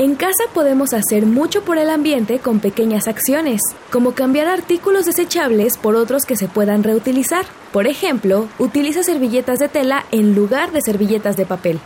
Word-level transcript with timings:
En 0.00 0.14
casa 0.14 0.44
podemos 0.54 0.94
hacer 0.94 1.26
mucho 1.26 1.62
por 1.62 1.76
el 1.76 1.90
ambiente 1.90 2.38
con 2.38 2.58
pequeñas 2.58 3.06
acciones, 3.06 3.60
como 3.92 4.12
cambiar 4.12 4.48
artículos 4.48 5.04
desechables 5.04 5.76
por 5.76 5.94
otros 5.94 6.24
que 6.24 6.36
se 6.36 6.48
puedan 6.48 6.82
reutilizar. 6.82 7.44
Por 7.70 7.86
ejemplo, 7.86 8.48
utiliza 8.58 9.02
servilletas 9.02 9.58
de 9.58 9.68
tela 9.68 10.06
en 10.10 10.34
lugar 10.34 10.72
de 10.72 10.80
servilletas 10.80 11.36
de 11.36 11.44
papel. 11.44 11.80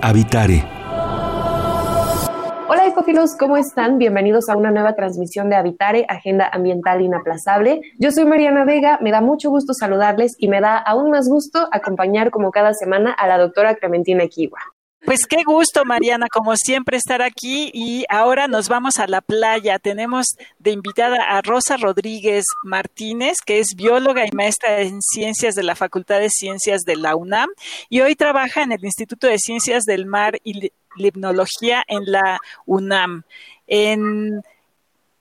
Habitare. 0.00 0.62
Hola 2.68 2.86
ecófilos, 2.86 3.36
¿cómo 3.36 3.56
están? 3.56 3.98
Bienvenidos 3.98 4.48
a 4.48 4.56
una 4.56 4.70
nueva 4.70 4.94
transmisión 4.94 5.50
de 5.50 5.56
Habitare, 5.56 6.06
Agenda 6.08 6.48
Ambiental 6.52 7.00
Inaplazable. 7.00 7.80
Yo 7.98 8.12
soy 8.12 8.24
Mariana 8.24 8.64
Vega, 8.64 9.00
me 9.02 9.10
da 9.10 9.20
mucho 9.20 9.50
gusto 9.50 9.72
saludarles 9.74 10.36
y 10.38 10.46
me 10.46 10.60
da 10.60 10.78
aún 10.78 11.10
más 11.10 11.28
gusto 11.28 11.68
acompañar 11.72 12.30
como 12.30 12.52
cada 12.52 12.72
semana 12.72 13.10
a 13.12 13.26
la 13.26 13.38
doctora 13.38 13.74
Clementina 13.74 14.28
Kiwa. 14.28 14.60
Pues 15.06 15.20
qué 15.28 15.44
gusto, 15.44 15.84
Mariana, 15.84 16.26
como 16.28 16.56
siempre, 16.56 16.96
estar 16.96 17.22
aquí 17.22 17.70
y 17.72 18.04
ahora 18.08 18.48
nos 18.48 18.68
vamos 18.68 18.98
a 18.98 19.06
la 19.06 19.20
playa. 19.20 19.78
Tenemos 19.78 20.36
de 20.58 20.72
invitada 20.72 21.18
a 21.28 21.42
Rosa 21.42 21.76
Rodríguez 21.76 22.44
Martínez, 22.64 23.36
que 23.46 23.60
es 23.60 23.76
bióloga 23.76 24.26
y 24.26 24.32
maestra 24.32 24.82
en 24.82 25.00
ciencias 25.00 25.54
de 25.54 25.62
la 25.62 25.76
Facultad 25.76 26.18
de 26.18 26.28
Ciencias 26.28 26.82
de 26.82 26.96
la 26.96 27.14
UNAM 27.14 27.48
y 27.88 28.00
hoy 28.00 28.16
trabaja 28.16 28.64
en 28.64 28.72
el 28.72 28.84
Instituto 28.84 29.28
de 29.28 29.38
Ciencias 29.38 29.84
del 29.84 30.06
Mar 30.06 30.40
y 30.42 30.72
Limnología 30.96 31.84
en 31.86 32.10
la 32.10 32.40
UNAM. 32.64 33.22
En 33.68 34.42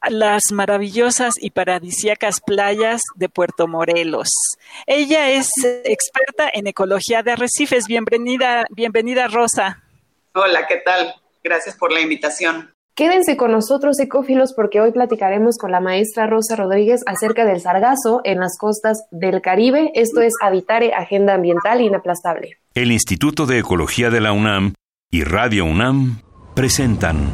las 0.10 0.44
maravillosas 0.52 1.34
y 1.40 1.52
paradisíacas 1.52 2.42
playas 2.42 3.02
de 3.16 3.30
Puerto 3.30 3.68
Morelos. 3.68 4.30
Ella 4.86 5.30
es 5.30 5.50
experta 5.64 6.50
en 6.54 6.68
ecología 6.68 7.24
de 7.24 7.32
arrecifes. 7.32 7.88
Bienvenida, 7.88 8.66
bienvenida 8.70 9.28
Rosa. 9.28 9.84
Hola, 10.34 10.68
¿qué 10.68 10.78
tal? 10.78 11.16
Gracias 11.44 11.76
por 11.78 11.92
la 11.92 12.02
invitación. 12.02 12.72
Quédense 12.96 13.36
con 13.36 13.52
nosotros, 13.52 14.00
ecófilos, 14.00 14.54
porque 14.54 14.80
hoy 14.80 14.94
platicaremos 14.94 15.58
con 15.58 15.70
la 15.70 15.82
maestra 15.82 16.28
Rosa 16.28 16.56
Rodríguez 16.56 17.02
acerca 17.06 17.44
del 17.44 17.60
sargazo 17.60 18.22
en 18.24 18.40
las 18.40 18.58
costas 18.58 19.06
del 19.12 19.42
Caribe. 19.42 19.92
Esto 19.96 20.22
es 20.22 20.34
Habitare 20.42 20.94
Agenda 20.94 21.34
Ambiental 21.34 21.82
Inaplazable. 21.82 22.58
El 22.74 22.94
Instituto 22.94 23.46
de 23.46 23.60
Ecología 23.60 24.10
de 24.10 24.22
la 24.22 24.32
UNAM 24.32 24.76
y 25.12 25.24
Radio 25.26 25.66
UNAM 25.66 26.22
presentan 26.56 27.34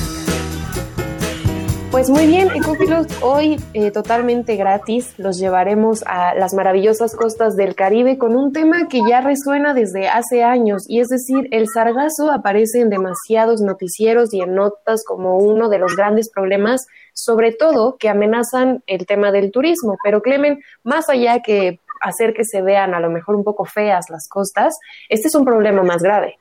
Pues 1.91 2.09
muy 2.09 2.25
bien, 2.25 2.49
ecófilos, 2.55 3.05
hoy 3.21 3.61
eh, 3.73 3.91
totalmente 3.91 4.55
gratis 4.55 5.13
los 5.17 5.37
llevaremos 5.37 6.03
a 6.07 6.33
las 6.35 6.53
maravillosas 6.53 7.13
costas 7.13 7.57
del 7.57 7.75
Caribe 7.75 8.17
con 8.17 8.37
un 8.37 8.53
tema 8.53 8.87
que 8.87 9.01
ya 9.09 9.19
resuena 9.19 9.73
desde 9.73 10.07
hace 10.07 10.41
años 10.41 10.85
y 10.87 11.01
es 11.01 11.09
decir, 11.09 11.49
el 11.51 11.67
sargazo 11.67 12.31
aparece 12.31 12.79
en 12.79 12.89
demasiados 12.89 13.59
noticieros 13.59 14.33
y 14.33 14.39
en 14.39 14.55
notas 14.55 15.03
como 15.05 15.37
uno 15.37 15.67
de 15.67 15.79
los 15.79 15.97
grandes 15.97 16.31
problemas, 16.31 16.87
sobre 17.13 17.51
todo 17.51 17.97
que 17.97 18.07
amenazan 18.07 18.81
el 18.87 19.05
tema 19.05 19.33
del 19.33 19.51
turismo. 19.51 19.97
Pero 20.01 20.21
Clemen, 20.21 20.61
más 20.83 21.09
allá 21.09 21.41
que 21.41 21.81
hacer 21.99 22.33
que 22.33 22.45
se 22.45 22.61
vean 22.61 22.93
a 22.93 23.01
lo 23.01 23.09
mejor 23.09 23.35
un 23.35 23.43
poco 23.43 23.65
feas 23.65 24.09
las 24.09 24.29
costas, 24.29 24.79
este 25.09 25.27
es 25.27 25.35
un 25.35 25.43
problema 25.43 25.83
más 25.83 26.01
grave. 26.01 26.37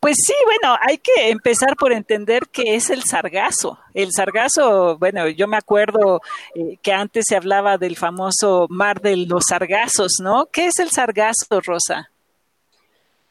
Pues 0.00 0.16
sí, 0.24 0.34
bueno, 0.44 0.78
hay 0.80 0.98
que 0.98 1.30
empezar 1.30 1.76
por 1.76 1.92
entender 1.92 2.48
qué 2.52 2.76
es 2.76 2.88
el 2.88 3.02
sargazo. 3.02 3.80
El 3.94 4.12
sargazo, 4.12 4.96
bueno, 4.96 5.28
yo 5.28 5.48
me 5.48 5.56
acuerdo 5.56 6.20
eh, 6.54 6.78
que 6.80 6.92
antes 6.92 7.24
se 7.28 7.34
hablaba 7.34 7.78
del 7.78 7.96
famoso 7.96 8.66
mar 8.70 9.00
de 9.00 9.16
los 9.16 9.46
sargazos, 9.48 10.18
¿no? 10.22 10.46
¿Qué 10.52 10.66
es 10.66 10.78
el 10.78 10.90
sargazo, 10.90 11.60
Rosa? 11.64 12.10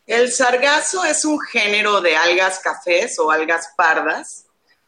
El 0.06 0.32
sargazo 0.32 1.06
es 1.06 1.24
un 1.24 1.40
género 1.40 2.02
de 2.02 2.18
algas 2.18 2.60
cafés 2.60 3.18
o 3.20 3.32
algas 3.32 3.70
pardas, 3.78 4.46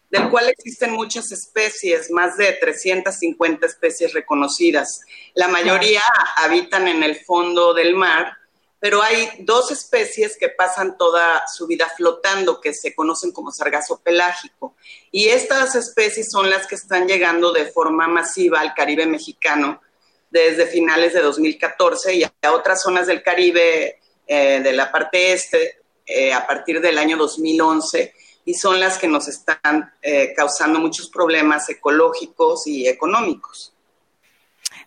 del 0.09 0.29
cual 0.29 0.50
existen 0.50 0.91
muchas 0.91 1.31
especies, 1.31 2.09
más 2.11 2.35
de 2.35 2.53
350 2.53 3.66
especies 3.66 4.13
reconocidas. 4.13 5.01
La 5.34 5.47
mayoría 5.47 6.01
habitan 6.38 6.88
en 6.90 7.03
el 7.03 7.17
fondo 7.23 7.73
del 7.73 7.96
mar 7.96 8.38
pero 8.79 9.01
hay 9.01 9.29
dos 9.40 9.72
especies 9.72 10.38
que 10.38 10.50
pasan 10.50 10.97
toda 10.97 11.44
su 11.53 11.67
vida 11.67 11.91
flotando, 11.95 12.62
que 12.62 12.73
se 12.73 12.95
conocen 12.95 13.31
como 13.31 13.51
sargazo 13.51 14.00
pelágico. 14.00 14.75
Y 15.12 15.28
estas 15.28 15.75
especies 15.75 16.31
son 16.31 16.50
las 16.50 16.66
que 16.66 16.75
están 16.75 17.07
llegando 17.07 17.51
de 17.51 17.66
forma 17.66 18.07
masiva 18.07 18.62
al 18.62 18.73
Caribe 18.73 19.06
mexicano 19.06 19.81
desde 20.29 20.67
finales 20.67 21.13
de 21.13 21.22
2014 21.22 22.16
y 22.16 22.23
a 22.23 22.31
otras 22.53 22.81
zonas 22.81 23.07
del 23.07 23.22
Caribe 23.22 24.00
eh, 24.28 24.59
de 24.62 24.73
la 24.73 24.91
parte 24.91 25.34
este 25.34 25.79
eh, 26.06 26.34
a 26.34 26.46
partir 26.46 26.81
del 26.81 26.97
año 26.97 27.17
2011 27.17 28.13
y 28.46 28.53
son 28.53 28.79
las 28.79 28.97
que 28.97 29.07
nos 29.07 29.28
están 29.28 29.94
eh, 30.01 30.34
causando 30.35 30.79
muchos 30.79 31.09
problemas 31.09 31.69
ecológicos 31.69 32.66
y 32.67 32.88
económicos. 32.88 33.73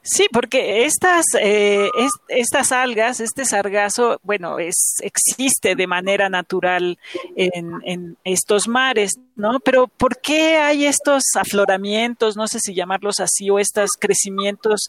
Sí, 0.03 0.27
porque 0.33 0.85
estas, 0.85 1.25
eh, 1.41 1.89
estas 2.29 2.73
algas, 2.73 3.21
este 3.21 3.45
sargazo, 3.45 4.19
bueno, 4.25 4.59
es, 4.59 4.97
existe 5.01 5.77
de 5.77 5.87
manera 5.87 6.29
natural 6.29 6.99
en, 7.37 7.81
en, 7.85 8.17
estos 8.25 8.67
mares, 8.67 9.13
¿no? 9.37 9.61
Pero 9.61 9.87
¿por 9.87 10.21
qué 10.21 10.57
hay 10.57 10.87
estos 10.87 11.23
afloramientos, 11.37 12.37
no 12.37 12.49
sé 12.49 12.59
si 12.61 12.75
llamarlos 12.75 13.21
así, 13.21 13.49
o 13.49 13.61
estos 13.61 13.91
crecimientos 13.99 14.89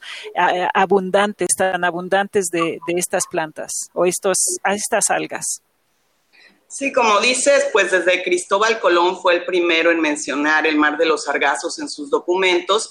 abundantes, 0.73 1.49
tan 1.55 1.83
abundantes 1.83 2.47
de, 2.47 2.79
de 2.87 2.93
estas 2.95 3.27
plantas 3.27 3.89
o 3.93 4.05
estos, 4.05 4.37
estas 4.65 5.11
algas? 5.11 5.61
Sí, 6.73 6.91
como 6.91 7.19
dices, 7.19 7.67
pues 7.71 7.91
desde 7.91 8.23
Cristóbal 8.23 8.79
Colón 8.79 9.21
fue 9.21 9.35
el 9.35 9.45
primero 9.45 9.91
en 9.91 9.99
mencionar 10.01 10.65
el 10.65 10.75
mar 10.75 10.97
de 10.97 11.05
los 11.05 11.25
sargazos 11.25 11.77
en 11.77 11.87
sus 11.87 12.09
documentos 12.09 12.89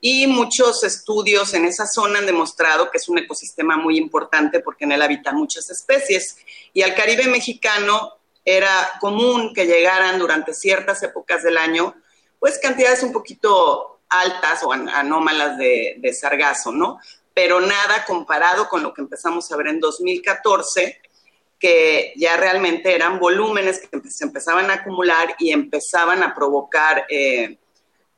y 0.00 0.26
muchos 0.26 0.82
estudios 0.82 1.54
en 1.54 1.64
esa 1.64 1.86
zona 1.86 2.18
han 2.18 2.26
demostrado 2.26 2.90
que 2.90 2.98
es 2.98 3.08
un 3.08 3.18
ecosistema 3.18 3.76
muy 3.76 3.98
importante 3.98 4.58
porque 4.58 4.84
en 4.84 4.90
él 4.90 5.02
habitan 5.02 5.36
muchas 5.36 5.70
especies. 5.70 6.38
Y 6.72 6.82
al 6.82 6.96
Caribe 6.96 7.28
mexicano 7.28 8.14
era 8.44 8.94
común 8.98 9.54
que 9.54 9.64
llegaran 9.64 10.18
durante 10.18 10.52
ciertas 10.52 11.00
épocas 11.04 11.44
del 11.44 11.56
año, 11.56 11.94
pues 12.40 12.58
cantidades 12.58 13.04
un 13.04 13.12
poquito 13.12 14.00
altas 14.08 14.64
o 14.64 14.72
anómalas 14.72 15.56
de, 15.56 15.98
de 15.98 16.14
sargazo, 16.14 16.72
¿no? 16.72 16.98
Pero 17.32 17.60
nada 17.60 18.04
comparado 18.06 18.68
con 18.68 18.82
lo 18.82 18.92
que 18.92 19.02
empezamos 19.02 19.52
a 19.52 19.56
ver 19.56 19.68
en 19.68 19.78
2014 19.78 21.00
que 21.60 22.14
ya 22.16 22.38
realmente 22.38 22.94
eran 22.94 23.20
volúmenes 23.20 23.78
que 23.78 24.10
se 24.10 24.24
empezaban 24.24 24.70
a 24.70 24.74
acumular 24.74 25.36
y 25.38 25.52
empezaban 25.52 26.22
a 26.22 26.34
provocar 26.34 27.04
eh, 27.10 27.58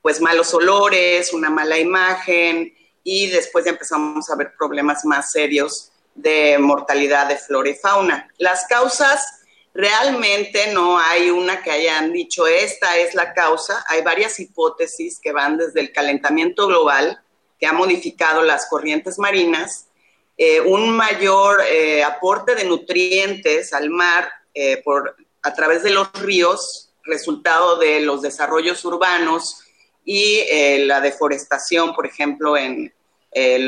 pues 0.00 0.20
malos 0.20 0.54
olores, 0.54 1.32
una 1.32 1.50
mala 1.50 1.78
imagen 1.78 2.72
y 3.02 3.26
después 3.26 3.64
ya 3.64 3.72
empezamos 3.72 4.30
a 4.30 4.36
ver 4.36 4.54
problemas 4.56 5.04
más 5.04 5.32
serios 5.32 5.90
de 6.14 6.56
mortalidad 6.58 7.26
de 7.26 7.36
flora 7.36 7.70
y 7.70 7.74
fauna. 7.74 8.28
Las 8.38 8.66
causas 8.66 9.42
realmente 9.74 10.72
no 10.72 10.98
hay 10.98 11.30
una 11.30 11.62
que 11.62 11.72
hayan 11.72 12.12
dicho 12.12 12.46
esta 12.46 12.96
es 12.98 13.14
la 13.14 13.32
causa, 13.32 13.84
hay 13.88 14.02
varias 14.02 14.38
hipótesis 14.38 15.18
que 15.20 15.32
van 15.32 15.56
desde 15.56 15.80
el 15.80 15.92
calentamiento 15.92 16.68
global 16.68 17.20
que 17.58 17.66
ha 17.66 17.72
modificado 17.72 18.42
las 18.42 18.66
corrientes 18.66 19.18
marinas 19.18 19.86
eh, 20.44 20.60
un 20.60 20.90
mayor 20.90 21.62
eh, 21.70 22.02
aporte 22.02 22.56
de 22.56 22.64
nutrientes 22.64 23.72
al 23.72 23.90
mar 23.90 24.28
eh, 24.52 24.82
por, 24.82 25.14
a 25.40 25.54
través 25.54 25.84
de 25.84 25.90
los 25.90 26.12
ríos, 26.14 26.90
resultado 27.04 27.76
de 27.76 28.00
los 28.00 28.22
desarrollos 28.22 28.84
urbanos 28.84 29.60
y 30.04 30.40
la 30.84 31.00
deforestación, 31.00 31.94
por 31.94 32.06
ejemplo, 32.06 32.56
en 32.56 32.92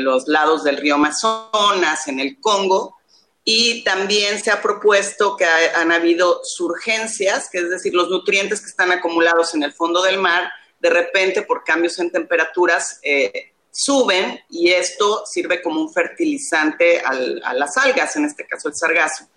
los 0.03 0.27
lados 0.27 0.65
del 0.65 0.75
río 0.75 0.95
Amazonas, 0.95 2.09
en 2.09 2.19
el 2.19 2.41
Congo, 2.41 2.97
y 3.45 3.85
también 3.85 4.43
se 4.43 4.51
ha 4.51 4.61
propuesto 4.61 5.37
que 5.37 5.45
han 5.45 5.93
habido 5.93 6.41
surgencias, 6.43 7.49
que 7.49 7.59
es 7.59 7.69
decir, 7.69 7.93
los 7.93 8.09
nutrientes 8.09 8.59
que 8.59 8.67
están 8.67 8.91
acumulados 8.91 9.55
en 9.55 9.63
el 9.63 9.71
fondo 9.71 10.01
del 10.01 10.17
mar, 10.17 10.51
de 10.81 10.89
repente 10.89 11.41
por 11.41 11.63
cambios 11.63 11.97
en 11.99 12.11
temperaturas 12.11 12.99
suben 13.75 14.39
y 14.49 14.71
esto 14.71 15.25
sirve 15.25 15.61
como 15.61 15.81
un 15.81 15.91
fertilizante 15.91 17.01
a 17.01 17.53
las 17.53 17.75
algas, 17.75 18.15
en 18.15 18.25
este 18.25 18.47
caso 18.47 18.69
el 18.69 18.75
sargazo. 18.75 19.27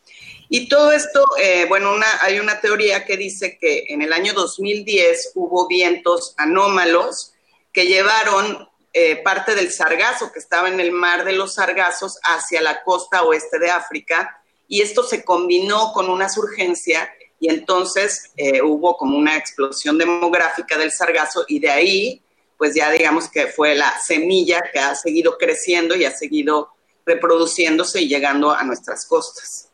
Y 0.48 0.68
todo 0.68 0.92
esto, 0.92 1.24
eh, 1.38 1.66
bueno, 1.68 1.94
hay 2.20 2.38
una 2.38 2.60
teoría 2.60 3.04
que 3.04 3.16
dice 3.16 3.58
que 3.58 3.86
en 3.88 4.00
el 4.00 4.12
año 4.12 4.32
2010 4.32 5.32
hubo 5.34 5.66
vientos 5.66 6.34
anómalos 6.36 7.34
que 7.72 7.86
llevaron 7.86 8.68
eh, 8.92 9.16
parte 9.22 9.54
del 9.54 9.72
sargazo 9.72 10.32
que 10.32 10.38
estaba 10.38 10.68
en 10.68 10.80
el 10.80 10.92
mar 10.92 11.24
de 11.24 11.32
los 11.32 11.54
sargazos 11.54 12.18
hacia 12.22 12.62
la 12.62 12.82
costa 12.82 13.24
oeste 13.24 13.58
de 13.58 13.70
África 13.70 14.40
y 14.68 14.80
esto 14.80 15.02
se 15.02 15.24
combinó 15.24 15.92
con 15.92 16.08
una 16.08 16.28
surgencia 16.28 17.10
y 17.40 17.50
entonces 17.50 18.30
eh, 18.36 18.62
hubo 18.62 18.96
como 18.96 19.18
una 19.18 19.36
explosión 19.36 19.98
demográfica 19.98 20.78
del 20.78 20.92
sargazo 20.92 21.44
y 21.46 21.58
de 21.58 21.70
ahí 21.70 22.22
pues 22.58 22.74
ya 22.74 22.90
digamos 22.90 23.30
que 23.30 23.46
fue 23.46 23.74
la 23.74 23.98
semilla 24.00 24.60
que 24.72 24.80
ha 24.80 24.94
seguido 24.94 25.38
creciendo 25.38 25.96
y 25.96 26.04
ha 26.04 26.10
seguido 26.10 26.70
reproduciéndose 27.06 28.02
y 28.02 28.08
llegando 28.08 28.50
a 28.50 28.62
nuestras 28.64 29.06
costas. 29.06 29.70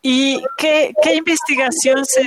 ¿Y 0.00 0.42
qué, 0.56 0.92
qué 1.02 1.14
investigación 1.14 2.06
se, 2.06 2.22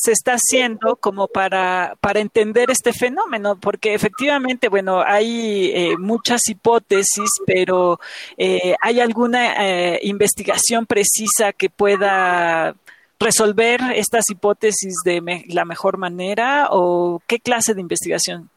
se 0.00 0.12
está 0.12 0.32
haciendo 0.34 0.96
como 0.96 1.28
para, 1.28 1.94
para 2.00 2.20
entender 2.20 2.70
este 2.70 2.94
fenómeno, 2.94 3.60
porque 3.60 3.92
efectivamente, 3.92 4.68
bueno, 4.68 5.02
hay 5.06 5.70
eh, 5.74 5.96
muchas 5.98 6.48
hipótesis, 6.48 7.30
pero 7.46 8.00
eh, 8.38 8.74
¿hay 8.80 9.00
alguna 9.00 9.68
eh, 9.68 10.00
investigación 10.02 10.86
precisa 10.86 11.52
que 11.52 11.68
pueda 11.68 12.74
resolver 13.18 13.80
estas 13.94 14.30
hipótesis 14.30 14.94
de 15.04 15.44
la 15.48 15.66
mejor 15.66 15.98
manera 15.98 16.68
o 16.70 17.20
qué 17.26 17.38
clase 17.38 17.74
de 17.74 17.82
investigación? 17.82 18.48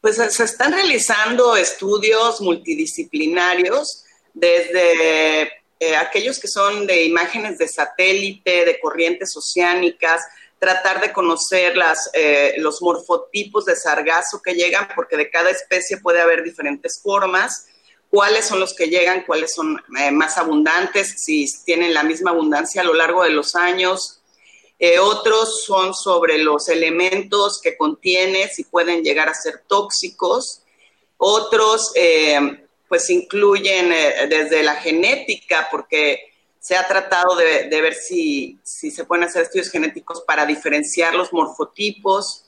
Pues 0.00 0.16
se 0.16 0.44
están 0.44 0.72
realizando 0.72 1.56
estudios 1.56 2.40
multidisciplinarios 2.40 4.04
desde 4.32 5.42
eh, 5.78 5.96
aquellos 5.96 6.38
que 6.38 6.48
son 6.48 6.86
de 6.86 7.04
imágenes 7.04 7.58
de 7.58 7.68
satélite, 7.68 8.64
de 8.64 8.80
corrientes 8.80 9.36
oceánicas, 9.36 10.22
tratar 10.58 11.00
de 11.00 11.12
conocer 11.12 11.76
las, 11.76 12.10
eh, 12.12 12.54
los 12.58 12.82
morfotipos 12.82 13.64
de 13.64 13.74
sargazo 13.74 14.42
que 14.42 14.54
llegan, 14.54 14.88
porque 14.94 15.16
de 15.16 15.30
cada 15.30 15.50
especie 15.50 15.96
puede 15.96 16.20
haber 16.20 16.42
diferentes 16.44 17.00
formas, 17.02 17.66
cuáles 18.10 18.44
son 18.44 18.60
los 18.60 18.74
que 18.74 18.88
llegan, 18.88 19.24
cuáles 19.24 19.54
son 19.54 19.82
eh, 19.98 20.10
más 20.10 20.36
abundantes, 20.36 21.14
si 21.16 21.46
tienen 21.64 21.94
la 21.94 22.02
misma 22.02 22.32
abundancia 22.32 22.82
a 22.82 22.84
lo 22.84 22.92
largo 22.94 23.24
de 23.24 23.30
los 23.30 23.54
años. 23.54 24.19
Otros 25.00 25.64
son 25.64 25.94
sobre 25.94 26.38
los 26.38 26.68
elementos 26.68 27.60
que 27.60 27.76
contiene, 27.76 28.48
si 28.48 28.64
pueden 28.64 29.02
llegar 29.02 29.28
a 29.28 29.34
ser 29.34 29.64
tóxicos. 29.66 30.62
Otros 31.18 31.92
pues 32.90 33.08
incluyen 33.08 33.92
eh, 33.92 34.26
desde 34.28 34.64
la 34.64 34.74
genética, 34.74 35.68
porque 35.70 36.32
se 36.58 36.76
ha 36.76 36.88
tratado 36.88 37.36
de, 37.36 37.68
ver 37.70 37.94
si, 37.94 38.58
se 38.64 39.04
pueden 39.04 39.24
hacer 39.24 39.42
estudios 39.42 39.70
genéticos 39.70 40.22
para 40.26 40.44
diferenciar 40.44 41.14
los 41.14 41.32
morfotipos 41.32 42.44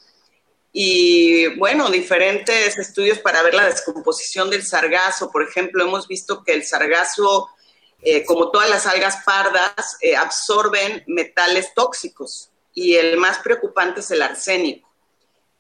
y, 0.73 1.47
bueno, 1.59 1.89
diferentes 1.91 2.77
estudios 2.77 3.21
para 3.21 3.41
ver 3.43 3.55
la 3.55 3.67
descomposición 3.67 4.51
del 4.51 4.65
sargazo. 4.65 5.31
Por 5.31 5.45
ejemplo, 5.45 5.85
hemos 5.85 6.09
visto 6.09 6.43
que 6.43 6.55
el 6.55 6.65
sargazo, 6.65 7.49
eh, 8.03 8.25
como 8.25 8.51
todas 8.51 8.69
las 8.69 8.87
algas 8.87 9.19
pardas, 9.25 9.73
eh, 10.01 10.17
absorben 10.17 11.05
metales 11.07 11.73
tóxicos 11.75 12.51
y 12.75 12.95
el 12.95 13.17
más 13.17 13.39
preocupante 13.39 14.01
es 14.01 14.11
el 14.11 14.23
arsénico 14.23 14.89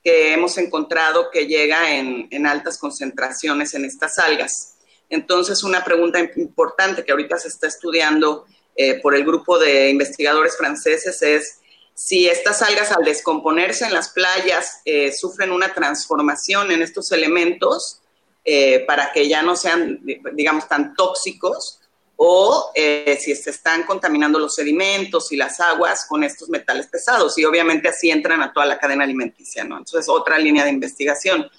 que 0.02 0.32
hemos 0.32 0.58
encontrado 0.58 1.30
que 1.30 1.46
llega 1.46 1.94
en, 1.94 2.26
en 2.30 2.46
altas 2.46 2.78
concentraciones 2.78 3.74
en 3.74 3.84
estas 3.84 4.18
algas. 4.18 4.74
Entonces, 5.08 5.62
una 5.62 5.84
pregunta 5.84 6.18
importante 6.36 7.04
que 7.04 7.12
ahorita 7.12 7.38
se 7.38 7.48
está 7.48 7.68
estudiando 7.68 8.46
eh, 8.74 9.00
por 9.02 9.14
el 9.14 9.24
grupo 9.24 9.58
de 9.58 9.90
investigadores 9.90 10.56
franceses 10.56 11.20
es 11.22 11.58
si 11.94 12.26
estas 12.26 12.62
algas 12.62 12.90
al 12.90 13.04
descomponerse 13.04 13.84
en 13.84 13.92
las 13.92 14.08
playas 14.08 14.80
eh, 14.86 15.12
sufren 15.12 15.52
una 15.52 15.74
transformación 15.74 16.70
en 16.70 16.80
estos 16.80 17.12
elementos 17.12 18.00
eh, 18.44 18.84
para 18.86 19.12
que 19.12 19.28
ya 19.28 19.42
no 19.42 19.54
sean, 19.54 20.00
digamos, 20.32 20.66
tan 20.68 20.94
tóxicos 20.94 21.80
o 22.16 22.72
si 22.74 23.34
se 23.34 23.50
están 23.50 23.84
contaminando 23.84 24.38
los 24.38 24.54
sedimentos 24.54 25.32
y 25.32 25.36
las 25.36 25.58
aguas 25.60 26.06
con 26.08 26.22
estos 26.22 26.48
metales 26.48 26.86
pesados 26.86 27.36
y 27.38 27.44
obviamente 27.44 27.88
así 27.88 28.10
entran 28.10 28.42
a 28.42 28.52
toda 28.52 28.66
la 28.66 28.78
cadena 28.78 29.04
alimenticia, 29.04 29.64
¿no? 29.64 29.78
Entonces, 29.78 30.08
otra 30.08 30.38
línea 30.38 30.64
de 30.64 30.70
investigación. 30.70 31.50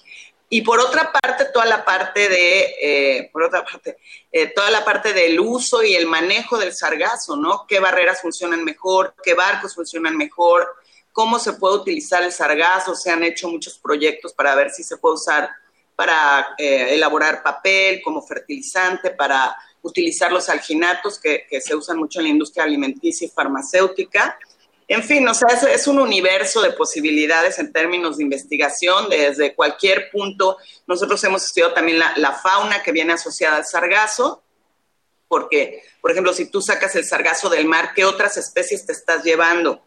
Y 0.48 0.60
por 0.60 0.78
otra 0.78 1.10
parte, 1.10 1.46
toda 1.46 1.66
la 1.66 1.84
parte 1.84 2.28
de, 2.28 2.74
eh, 2.80 3.30
por 3.32 3.42
otra 3.42 3.64
parte, 3.64 3.98
eh, 4.30 4.52
toda 4.54 4.70
la 4.70 4.84
parte 4.84 5.12
del 5.12 5.40
uso 5.40 5.82
y 5.82 5.94
el 5.94 6.06
manejo 6.06 6.58
del 6.58 6.72
sargazo, 6.72 7.36
¿no? 7.36 7.66
¿Qué 7.66 7.80
barreras 7.80 8.22
funcionan 8.22 8.62
mejor? 8.62 9.14
¿Qué 9.22 9.34
barcos 9.34 9.74
funcionan 9.74 10.16
mejor? 10.16 10.68
¿Cómo 11.12 11.38
se 11.38 11.54
puede 11.54 11.78
utilizar 11.78 12.22
el 12.22 12.32
sargazo? 12.32 12.94
Se 12.94 13.10
han 13.10 13.24
hecho 13.24 13.48
muchos 13.48 13.78
proyectos 13.78 14.32
para 14.32 14.54
ver 14.54 14.70
si 14.70 14.84
se 14.84 14.96
puede 14.98 15.16
usar 15.16 15.50
para 15.96 16.54
eh, 16.58 16.94
elaborar 16.94 17.42
papel 17.42 18.00
como 18.02 18.20
fertilizante, 18.22 19.10
para 19.10 19.56
utilizar 19.84 20.32
los 20.32 20.48
alginatos 20.48 21.20
que, 21.20 21.46
que 21.48 21.60
se 21.60 21.76
usan 21.76 21.98
mucho 21.98 22.18
en 22.18 22.24
la 22.24 22.30
industria 22.30 22.64
alimenticia 22.64 23.26
y 23.26 23.30
farmacéutica 23.30 24.36
en 24.86 25.02
fin, 25.02 25.26
o 25.26 25.34
sea, 25.34 25.48
es, 25.48 25.86
un 25.86 25.98
universo 25.98 26.60
de 26.60 26.72
posibilidades 26.72 27.58
en 27.58 27.72
términos 27.72 28.18
de 28.18 28.24
investigación 28.24 29.08
desde 29.08 29.54
cualquier 29.54 30.10
punto. 30.10 30.58
Nosotros 30.86 31.22
hemos 31.24 31.44
estudiado 31.44 31.72
también 31.72 31.98
la, 31.98 32.32
fauna 32.32 32.82
que 32.82 32.92
viene 32.92 33.14
asociada 33.14 33.56
al 33.56 33.64
sargazo, 33.64 34.42
porque, 35.26 35.82
por 36.02 36.10
ejemplo, 36.10 36.34
si 36.34 36.50
tú 36.50 36.60
sacas 36.60 36.94
el 36.96 37.04
sargazo 37.04 37.48
del 37.48 37.66
mar, 37.66 37.92
¿qué 37.94 38.04
otras 38.04 38.36
especies 38.36 38.84
te 38.84 38.92
estás 38.92 39.24
llevando? 39.24 39.82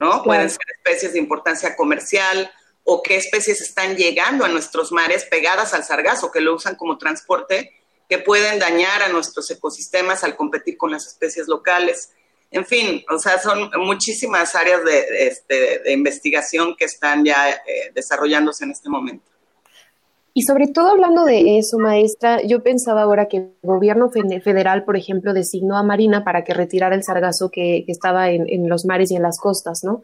¿No? 0.00 0.24
Pueden 0.24 0.50
ser 0.50 0.60
especies 0.76 1.12
de 1.12 1.20
importancia 1.20 1.76
comercial 1.76 2.50
o 2.82 3.02
qué 3.02 3.16
especies 3.16 3.60
están 3.60 3.96
llegando 3.96 4.44
a 4.44 4.48
nuestros 4.48 4.90
mares 4.90 5.24
pegadas 5.24 5.72
al 5.72 5.84
sargazo, 5.84 6.32
que 6.32 6.40
lo 6.40 6.56
usan 6.56 6.74
como 6.74 6.98
transporte, 6.98 7.72
que 8.08 8.18
pueden 8.18 8.58
dañar 8.58 9.02
a 9.02 9.08
nuestros 9.08 9.50
ecosistemas 9.50 10.24
al 10.24 10.36
competir 10.36 10.76
con 10.76 10.90
las 10.90 11.06
especies 11.06 11.48
locales. 11.48 12.12
En 12.50 12.64
fin, 12.64 13.04
o 13.12 13.18
sea, 13.18 13.38
son 13.38 13.70
muchísimas 13.78 14.54
áreas 14.54 14.84
de, 14.84 15.26
este, 15.26 15.92
investigación 15.92 16.76
que 16.76 16.84
están 16.84 17.24
ya 17.24 17.50
eh, 17.50 17.90
desarrollándose 17.94 18.64
en 18.64 18.70
este 18.70 18.88
momento. 18.88 19.24
Y 20.32 20.42
sobre 20.42 20.66
todo 20.66 20.90
hablando 20.90 21.24
de 21.24 21.58
eso, 21.58 21.78
maestra, 21.78 22.42
yo 22.42 22.62
pensaba 22.62 23.02
ahora 23.02 23.26
que 23.26 23.38
el 23.38 23.52
gobierno 23.62 24.10
federal, 24.10 24.84
por 24.84 24.96
ejemplo, 24.96 25.32
designó 25.32 25.78
a 25.78 25.82
Marina 25.82 26.24
para 26.24 26.44
que 26.44 26.52
retirara 26.52 26.94
el 26.94 27.02
sargazo 27.02 27.50
que, 27.50 27.84
estaba 27.88 28.30
en, 28.30 28.46
en, 28.46 28.68
los 28.68 28.84
mares 28.84 29.10
y 29.10 29.16
en 29.16 29.22
las 29.22 29.40
costas, 29.40 29.80
¿no? 29.82 30.02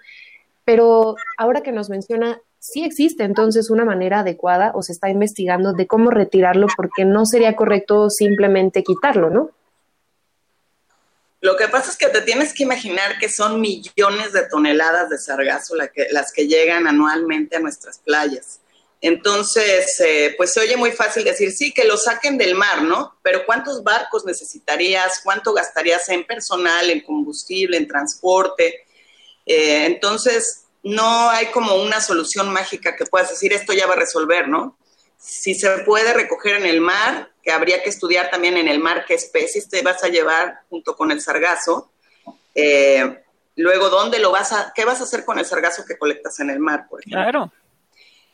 Pero 0.64 1.16
ahora 1.36 1.60
que 1.60 1.70
nos 1.70 1.90
menciona, 1.90 2.40
sí 2.62 2.84
existe 2.84 3.24
entonces 3.24 3.70
una 3.70 3.84
manera 3.84 4.20
adecuada 4.20 4.70
o 4.74 4.82
se 4.82 4.92
está 4.92 5.10
investigando 5.10 5.72
de 5.72 5.88
cómo 5.88 6.10
retirarlo 6.10 6.68
porque 6.76 7.04
no 7.04 7.26
sería 7.26 7.56
correcto 7.56 8.08
simplemente 8.08 8.84
quitarlo, 8.84 9.30
¿no? 9.30 9.50
Lo 11.40 11.56
que 11.56 11.66
pasa 11.66 11.90
es 11.90 11.96
que 11.96 12.06
te 12.06 12.20
tienes 12.20 12.54
que 12.54 12.62
imaginar 12.62 13.18
que 13.18 13.28
son 13.28 13.60
millones 13.60 14.32
de 14.32 14.46
toneladas 14.48 15.10
de 15.10 15.18
sargazo 15.18 15.74
las 15.74 16.32
que 16.32 16.46
llegan 16.46 16.86
anualmente 16.86 17.56
a 17.56 17.60
nuestras 17.60 17.98
playas. 17.98 18.60
Entonces, 19.00 19.98
eh, 19.98 20.34
pues 20.36 20.52
se 20.52 20.60
oye 20.60 20.76
muy 20.76 20.92
fácil 20.92 21.24
decir, 21.24 21.50
sí, 21.50 21.72
que 21.72 21.82
lo 21.82 21.96
saquen 21.96 22.38
del 22.38 22.54
mar, 22.54 22.82
¿no? 22.82 23.16
Pero 23.22 23.44
¿cuántos 23.44 23.82
barcos 23.82 24.24
necesitarías? 24.24 25.20
¿Cuánto 25.24 25.52
gastarías 25.52 26.08
en 26.10 26.24
personal, 26.24 26.88
en 26.88 27.00
combustible, 27.00 27.76
en 27.76 27.88
transporte? 27.88 28.86
Eh, 29.44 29.86
entonces, 29.86 30.61
no 30.82 31.30
hay 31.30 31.46
como 31.46 31.76
una 31.76 32.00
solución 32.00 32.52
mágica 32.52 32.96
que 32.96 33.06
puedas 33.06 33.30
decir, 33.30 33.52
esto 33.52 33.72
ya 33.72 33.86
va 33.86 33.94
a 33.94 33.98
resolver, 33.98 34.48
¿no? 34.48 34.76
Si 35.16 35.54
se 35.54 35.70
puede 35.78 36.12
recoger 36.12 36.56
en 36.56 36.66
el 36.66 36.80
mar, 36.80 37.30
que 37.42 37.52
habría 37.52 37.82
que 37.82 37.90
estudiar 37.90 38.30
también 38.30 38.56
en 38.56 38.68
el 38.68 38.80
mar 38.80 39.04
qué 39.06 39.14
especies 39.14 39.68
te 39.68 39.82
vas 39.82 40.02
a 40.02 40.08
llevar 40.08 40.60
junto 40.68 40.96
con 40.96 41.12
el 41.12 41.20
sargazo. 41.20 41.92
Eh, 42.54 43.22
luego, 43.56 43.88
¿dónde 43.88 44.18
lo 44.18 44.32
vas 44.32 44.52
a, 44.52 44.72
qué 44.74 44.84
vas 44.84 45.00
a 45.00 45.04
hacer 45.04 45.24
con 45.24 45.38
el 45.38 45.44
sargazo 45.44 45.84
que 45.84 45.96
colectas 45.96 46.40
en 46.40 46.50
el 46.50 46.58
mar, 46.58 46.86
por 46.88 47.00
ejemplo? 47.00 47.22
Claro. 47.22 47.52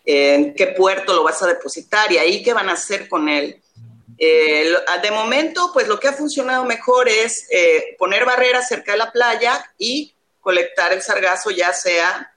¿En 0.05 0.55
qué 0.55 0.69
puerto 0.69 1.13
lo 1.13 1.23
vas 1.23 1.43
a 1.43 1.47
depositar? 1.47 2.11
Y 2.11 2.17
ahí, 2.17 2.43
¿qué 2.43 2.55
van 2.55 2.71
a 2.71 2.73
hacer 2.73 3.09
con 3.09 3.29
él? 3.29 3.61
Eh, 4.17 4.73
de 5.03 5.11
momento, 5.11 5.71
pues 5.73 5.87
lo 5.87 6.01
que 6.01 6.09
ha 6.09 6.13
funcionado 6.13 6.65
mejor 6.65 7.09
es 7.09 7.47
eh, 7.51 7.95
poner 7.99 8.25
barreras 8.25 8.67
cerca 8.67 8.93
de 8.93 8.99
la 8.99 9.13
playa 9.13 9.71
y 9.77 10.15
colectar 10.41 10.95
el 10.95 11.03
sargazo, 11.03 11.51
ya 11.51 11.73
sea 11.75 12.33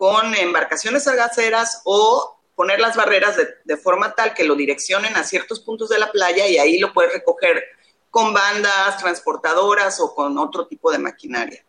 con 0.00 0.34
embarcaciones 0.34 1.04
sargaceras 1.04 1.82
o 1.84 2.40
poner 2.54 2.80
las 2.80 2.96
barreras 2.96 3.36
de, 3.36 3.76
forma 3.76 4.14
tal 4.14 4.32
que 4.32 4.44
lo 4.44 4.54
direccionen 4.54 5.14
a 5.14 5.24
ciertos 5.24 5.60
puntos 5.60 5.90
de 5.90 5.98
la 5.98 6.10
playa 6.10 6.46
y 6.46 6.56
ahí 6.56 6.78
lo 6.78 6.94
puedes 6.94 7.12
recoger 7.12 7.62
con 8.08 8.32
bandas 8.32 8.96
transportadoras 8.96 10.00
o 10.00 10.14
con 10.14 10.38
otro 10.38 10.66
tipo 10.66 10.90
de 10.90 10.96
maquinaria. 10.96 11.62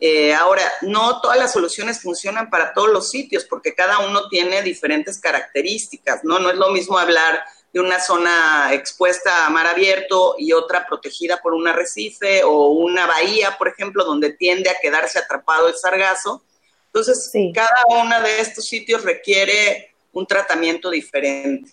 Eh, 0.00 0.34
ahora, 0.34 0.64
no 0.82 1.20
todas 1.20 1.38
las 1.38 1.52
soluciones 1.52 2.02
funcionan 2.02 2.50
para 2.50 2.72
todos 2.72 2.90
los 2.90 3.08
sitios 3.08 3.44
porque 3.44 3.72
cada 3.72 4.00
uno 4.00 4.28
tiene 4.28 4.62
diferentes 4.62 5.20
características, 5.20 6.24
¿no? 6.24 6.40
No 6.40 6.50
es 6.50 6.56
lo 6.56 6.70
mismo 6.70 6.98
hablar 6.98 7.40
de 7.72 7.78
una 7.78 8.00
zona 8.00 8.70
expuesta 8.72 9.46
a 9.46 9.50
mar 9.50 9.68
abierto 9.68 10.34
y 10.36 10.52
otra 10.54 10.88
protegida 10.88 11.40
por 11.40 11.54
un 11.54 11.68
arrecife 11.68 12.42
o 12.42 12.70
una 12.70 13.06
bahía, 13.06 13.56
por 13.58 13.68
ejemplo, 13.68 14.04
donde 14.04 14.32
tiende 14.32 14.70
a 14.70 14.80
quedarse 14.82 15.20
atrapado 15.20 15.68
el 15.68 15.76
sargazo. 15.76 16.42
Entonces, 16.92 17.30
cada 17.54 18.02
uno 18.02 18.20
de 18.20 18.40
estos 18.40 18.66
sitios 18.66 19.04
requiere 19.04 19.94
un 20.12 20.26
tratamiento 20.26 20.90
diferente. 20.90 21.70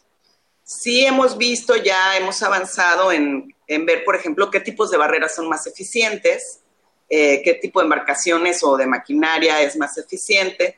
Sí 0.63 1.05
hemos 1.05 1.38
visto, 1.38 1.75
ya 1.75 2.17
hemos 2.17 2.43
avanzado 2.43 3.12
en, 3.12 3.55
en 3.67 3.86
ver, 3.86 4.03
por 4.03 4.15
ejemplo, 4.15 4.51
qué 4.51 4.59
tipos 4.59 4.91
de 4.91 4.97
barreras 4.97 5.36
son 5.36 5.50
más 5.50 5.65
eficientes 5.65 6.62
eh, 7.09 7.41
qué 7.41 7.53
tipo 7.53 7.79
de 7.79 7.86
embarcaciones 7.86 8.62
o 8.63 8.75
de 8.75 8.86
maquinaria 8.86 9.62
es 9.62 9.77
más 9.77 9.97
eficiente. 9.97 10.77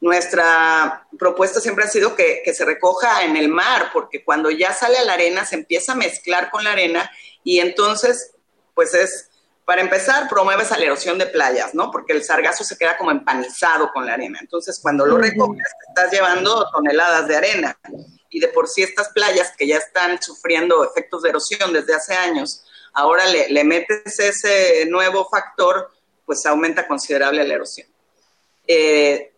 Nuestra 0.00 1.06
propuesta 1.18 1.58
siempre 1.58 1.84
ha 1.84 1.88
sido 1.88 2.14
que, 2.14 2.42
se 2.52 2.64
recoja 2.66 3.24
en 3.24 3.36
el 3.36 3.48
mar, 3.48 3.88
porque 3.92 4.22
cuando 4.22 4.50
ya 4.50 4.74
sale 4.74 4.98
a 4.98 5.04
la 5.04 5.14
arena 5.14 5.46
se 5.46 5.54
empieza 5.54 5.92
a 5.92 5.96
mezclar 5.96 6.50
con 6.50 6.64
la 6.64 6.72
arena 6.72 7.10
y 7.42 7.60
entonces, 7.60 8.32
pues 8.74 8.92
es, 8.92 9.30
para 9.64 9.80
empezar, 9.80 10.28
promueves 10.28 10.70
la 10.70 10.84
erosión 10.84 11.18
de 11.18 11.26
playas, 11.26 11.74
¿no? 11.74 11.90
Porque 11.90 12.12
el 12.12 12.22
sargazo 12.22 12.64
se 12.64 12.76
queda 12.76 12.98
como 12.98 13.10
empanizado 13.10 13.90
con 13.92 14.04
la 14.04 14.14
arena. 14.14 14.38
Entonces, 14.40 14.78
cuando 14.80 15.06
lo 15.06 15.16
recoges, 15.16 15.64
estás 15.88 16.12
llevando 16.12 16.68
toneladas 16.70 17.26
de 17.28 17.36
arena. 17.36 17.78
Y 18.28 18.40
de 18.40 18.48
por 18.48 18.68
sí 18.68 18.82
estas 18.82 19.08
playas 19.10 19.52
que 19.56 19.66
ya 19.66 19.78
están 19.78 20.20
sufriendo 20.20 20.84
efectos 20.84 21.22
de 21.22 21.30
erosión 21.30 21.72
desde 21.72 21.94
hace 21.94 22.14
años, 22.14 22.64
ahora 22.92 23.24
le, 23.26 23.64
metes 23.64 24.18
ese 24.18 24.86
nuevo 24.86 25.28
factor, 25.30 25.90
pues 26.26 26.44
aumenta 26.44 26.86
considerable 26.86 27.46
la 27.46 27.54
erosión. 27.54 27.88
Eh, 28.66 29.32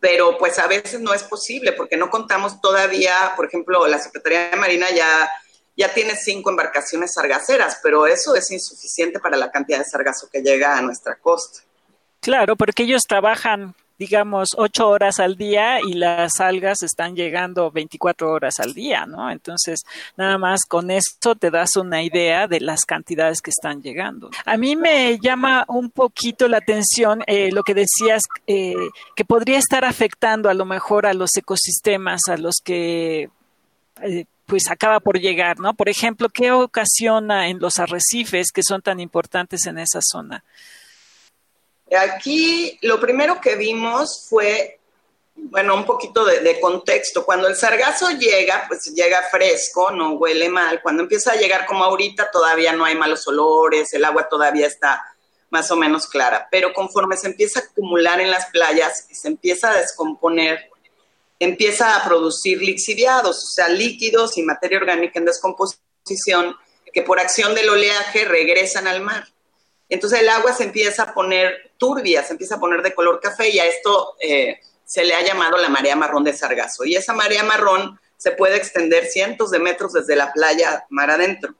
pero 0.00 0.38
pues 0.38 0.58
a 0.58 0.66
veces 0.66 1.00
no 1.00 1.12
es 1.14 1.22
posible 1.24 1.72
porque 1.72 1.96
no 1.96 2.10
contamos 2.10 2.60
todavía, 2.60 3.32
por 3.36 3.46
ejemplo, 3.46 3.86
la 3.86 3.98
Secretaría 3.98 4.50
de 4.50 4.56
Marina 4.56 4.86
ya, 4.90 5.30
ya 5.78 5.94
tiene 5.94 6.16
cinco 6.16 6.50
embarcaciones 6.50 7.14
sargaceras, 7.14 7.78
pero 7.82 8.06
eso 8.06 8.34
es 8.34 8.50
insuficiente 8.50 9.20
para 9.20 9.36
la 9.36 9.50
cantidad 9.50 9.78
de 9.78 9.84
sargazo 9.84 10.28
que 10.30 10.42
llega 10.42 10.76
a 10.76 10.82
nuestra 10.82 11.16
costa. 11.16 11.60
Claro, 12.20 12.56
porque 12.56 12.82
ellos 12.82 13.02
trabajan 13.08 13.74
digamos, 13.98 14.50
ocho 14.56 14.88
horas 14.88 15.18
al 15.18 15.36
día 15.36 15.80
y 15.80 15.94
las 15.94 16.40
algas 16.40 16.82
están 16.82 17.16
llegando 17.16 17.70
24 17.70 18.30
horas 18.30 18.60
al 18.60 18.72
día, 18.72 19.06
¿no? 19.06 19.28
Entonces, 19.30 19.80
nada 20.16 20.38
más 20.38 20.60
con 20.66 20.90
esto 20.92 21.34
te 21.34 21.50
das 21.50 21.74
una 21.76 22.02
idea 22.02 22.46
de 22.46 22.60
las 22.60 22.84
cantidades 22.84 23.42
que 23.42 23.50
están 23.50 23.82
llegando. 23.82 24.30
A 24.44 24.56
mí 24.56 24.76
me 24.76 25.18
llama 25.18 25.64
un 25.66 25.90
poquito 25.90 26.46
la 26.46 26.58
atención 26.58 27.24
eh, 27.26 27.50
lo 27.50 27.64
que 27.64 27.74
decías, 27.74 28.22
eh, 28.46 28.74
que 29.16 29.24
podría 29.24 29.58
estar 29.58 29.84
afectando 29.84 30.48
a 30.48 30.54
lo 30.54 30.64
mejor 30.64 31.04
a 31.04 31.12
los 31.12 31.36
ecosistemas, 31.36 32.20
a 32.28 32.36
los 32.36 32.56
que... 32.62 33.30
Eh, 34.02 34.26
pues 34.48 34.70
acaba 34.70 34.98
por 34.98 35.20
llegar, 35.20 35.60
¿no? 35.60 35.74
Por 35.74 35.90
ejemplo, 35.90 36.30
¿qué 36.30 36.50
ocasiona 36.50 37.48
en 37.48 37.58
los 37.60 37.78
arrecifes 37.78 38.50
que 38.50 38.62
son 38.66 38.80
tan 38.80 38.98
importantes 38.98 39.66
en 39.66 39.78
esa 39.78 40.00
zona? 40.02 40.42
Aquí 41.94 42.78
lo 42.80 42.98
primero 42.98 43.42
que 43.42 43.56
vimos 43.56 44.26
fue, 44.26 44.80
bueno, 45.36 45.74
un 45.74 45.84
poquito 45.84 46.24
de, 46.24 46.58
contexto. 46.60 47.26
Cuando 47.26 47.46
el 47.46 47.56
sargazo 47.56 48.08
llega, 48.12 48.64
pues 48.68 48.86
llega 48.94 49.22
fresco, 49.30 49.90
no 49.90 50.12
huele 50.12 50.48
mal. 50.48 50.80
Cuando 50.80 51.02
empieza 51.02 51.32
a 51.32 51.36
llegar 51.36 51.66
como 51.66 51.84
ahorita, 51.84 52.30
todavía 52.30 52.72
no 52.72 52.86
hay 52.86 52.94
malos 52.94 53.28
olores, 53.28 53.92
el 53.92 54.04
agua 54.06 54.30
todavía 54.30 54.66
está 54.66 55.04
más 55.50 55.70
o 55.70 55.76
menos 55.76 56.06
clara. 56.06 56.48
Pero 56.50 56.72
conforme 56.72 57.18
se 57.18 57.26
empieza 57.26 57.60
a 57.60 57.64
acumular 57.64 58.18
en 58.18 58.30
las 58.30 58.46
playas 58.46 59.06
y 59.10 59.14
se 59.14 59.28
empieza 59.28 59.70
a 59.70 59.76
descomponer, 59.76 60.70
empieza 61.38 61.96
a 61.96 62.04
producir 62.04 62.60
lixiviados, 62.60 63.44
o 63.44 63.48
sea, 63.48 63.68
líquidos 63.68 64.36
y 64.38 64.42
materia 64.42 64.78
orgánica 64.78 65.18
en 65.18 65.24
descomposición 65.24 66.56
que 66.92 67.02
por 67.02 67.20
acción 67.20 67.54
del 67.54 67.68
oleaje 67.68 68.24
regresan 68.24 68.86
al 68.86 69.00
mar. 69.00 69.28
Entonces 69.88 70.20
el 70.20 70.28
agua 70.28 70.52
se 70.52 70.64
empieza 70.64 71.04
a 71.04 71.14
poner 71.14 71.72
turbia, 71.78 72.22
se 72.22 72.32
empieza 72.32 72.56
a 72.56 72.60
poner 72.60 72.82
de 72.82 72.94
color 72.94 73.20
café 73.20 73.48
y 73.50 73.58
a 73.58 73.66
esto 73.66 74.16
eh, 74.20 74.60
se 74.84 75.04
le 75.04 75.14
ha 75.14 75.22
llamado 75.22 75.56
la 75.58 75.68
marea 75.68 75.96
marrón 75.96 76.24
de 76.24 76.32
sargazo. 76.32 76.84
Y 76.84 76.96
esa 76.96 77.14
marea 77.14 77.42
marrón 77.42 77.98
se 78.16 78.32
puede 78.32 78.56
extender 78.56 79.06
cientos 79.06 79.50
de 79.50 79.60
metros 79.60 79.92
desde 79.92 80.16
la 80.16 80.32
playa 80.32 80.86
mar 80.90 81.10
adentro. 81.10 81.54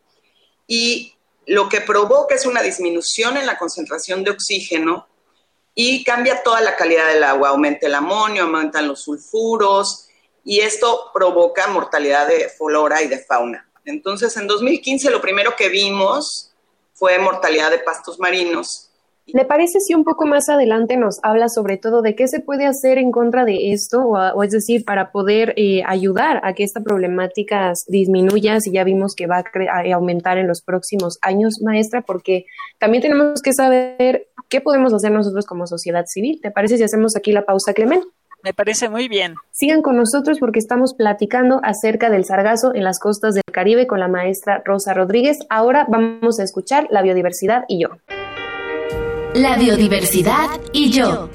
Y 0.66 1.14
lo 1.46 1.68
que 1.68 1.80
provoca 1.80 2.34
es 2.34 2.44
una 2.44 2.62
disminución 2.62 3.36
en 3.36 3.46
la 3.46 3.56
concentración 3.56 4.24
de 4.24 4.32
oxígeno 4.32 5.06
y 5.80 6.02
cambia 6.02 6.42
toda 6.42 6.60
la 6.60 6.74
calidad 6.74 7.06
del 7.06 7.22
agua. 7.22 7.50
Aumenta 7.50 7.86
el 7.86 7.94
amonio, 7.94 8.42
aumentan 8.42 8.88
los 8.88 9.02
sulfuros 9.02 10.08
y 10.42 10.58
esto 10.58 11.12
provoca 11.14 11.68
mortalidad 11.68 12.26
de 12.26 12.48
flora 12.48 13.00
y 13.00 13.06
de 13.06 13.20
fauna. 13.20 13.70
Entonces, 13.84 14.36
en 14.36 14.48
2015 14.48 15.08
lo 15.08 15.20
primero 15.20 15.54
que 15.54 15.68
vimos 15.68 16.52
fue 16.94 17.16
mortalidad 17.20 17.70
de 17.70 17.78
pastos 17.78 18.18
marinos. 18.18 18.87
¿Le 19.32 19.44
parece 19.44 19.80
si 19.80 19.94
un 19.94 20.04
poco 20.04 20.26
más 20.26 20.48
adelante 20.48 20.96
nos 20.96 21.18
habla 21.22 21.48
sobre 21.50 21.76
todo 21.76 22.00
de 22.00 22.14
qué 22.14 22.28
se 22.28 22.40
puede 22.40 22.64
hacer 22.64 22.96
en 22.96 23.12
contra 23.12 23.44
de 23.44 23.72
esto, 23.72 24.00
o, 24.00 24.42
es 24.42 24.52
decir, 24.52 24.84
para 24.86 25.12
poder 25.12 25.52
eh, 25.56 25.82
ayudar 25.86 26.40
a 26.44 26.54
que 26.54 26.64
esta 26.64 26.80
problemática 26.80 27.72
disminuya, 27.88 28.58
si 28.60 28.72
ya 28.72 28.84
vimos 28.84 29.14
que 29.14 29.26
va 29.26 29.44
a, 29.44 29.94
aumentar 29.94 30.38
en 30.38 30.48
los 30.48 30.62
próximos 30.62 31.18
años, 31.20 31.60
maestra, 31.62 32.00
porque 32.00 32.46
también 32.78 33.02
tenemos 33.02 33.42
que 33.42 33.52
saber 33.52 34.28
qué 34.48 34.62
podemos 34.62 34.94
hacer 34.94 35.12
nosotros 35.12 35.44
como 35.44 35.66
sociedad 35.66 36.06
civil. 36.06 36.40
¿Te 36.42 36.50
parece 36.50 36.78
si 36.78 36.84
hacemos 36.84 37.14
aquí 37.14 37.32
la 37.32 37.44
pausa, 37.44 37.74
Clemente? 37.74 38.06
Me 38.42 38.54
parece 38.54 38.88
muy 38.88 39.08
bien. 39.08 39.34
Sigan 39.50 39.82
con 39.82 39.96
nosotros 39.96 40.38
porque 40.38 40.60
estamos 40.60 40.94
platicando 40.94 41.60
acerca 41.64 42.08
del 42.08 42.24
sargazo 42.24 42.74
en 42.74 42.84
las 42.84 42.98
costas 42.98 43.34
del 43.34 43.42
Caribe 43.52 43.86
con 43.86 44.00
la 44.00 44.08
maestra 44.08 44.62
Rosa 44.64 44.94
Rodríguez. 44.94 45.38
Ahora 45.50 45.86
vamos 45.88 46.38
a 46.38 46.44
escuchar 46.44 46.86
la 46.90 47.02
biodiversidad 47.02 47.64
y 47.68 47.82
yo. 47.82 47.88
La 49.38 49.56
biodiversidad 49.56 50.60
y 50.72 50.90
yo. 50.90 51.30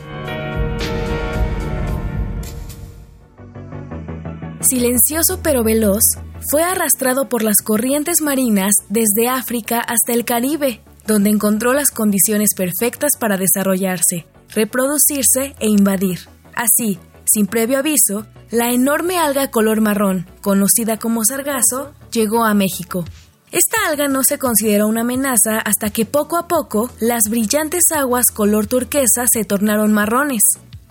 Silencioso 4.59 5.39
pero 5.41 5.63
veloz, 5.63 6.03
fue 6.51 6.63
arrastrado 6.63 7.29
por 7.29 7.43
las 7.43 7.61
corrientes 7.63 8.19
marinas 8.21 8.73
desde 8.89 9.29
África 9.29 9.79
hasta 9.79 10.11
el 10.11 10.25
Caribe, 10.25 10.81
donde 11.07 11.29
encontró 11.29 11.71
las 11.71 11.91
condiciones 11.91 12.49
perfectas 12.57 13.11
para 13.17 13.37
desarrollarse, 13.37 14.25
reproducirse 14.49 15.55
e 15.61 15.69
invadir. 15.69 16.19
Así, 16.55 16.99
sin 17.23 17.47
previo 17.47 17.77
aviso, 17.77 18.25
la 18.51 18.73
enorme 18.73 19.17
alga 19.17 19.49
color 19.49 19.79
marrón, 19.79 20.27
conocida 20.41 20.97
como 20.97 21.23
sargazo, 21.23 21.93
llegó 22.11 22.43
a 22.43 22.53
México. 22.53 23.05
Esta 23.53 23.87
alga 23.87 24.07
no 24.07 24.21
se 24.27 24.39
consideró 24.39 24.87
una 24.87 25.01
amenaza 25.01 25.59
hasta 25.63 25.91
que 25.91 26.07
poco 26.07 26.37
a 26.37 26.47
poco 26.47 26.89
las 26.99 27.29
brillantes 27.29 27.83
aguas 27.95 28.25
color 28.33 28.65
turquesa 28.65 29.25
se 29.31 29.45
tornaron 29.45 29.93
marrones. 29.93 30.41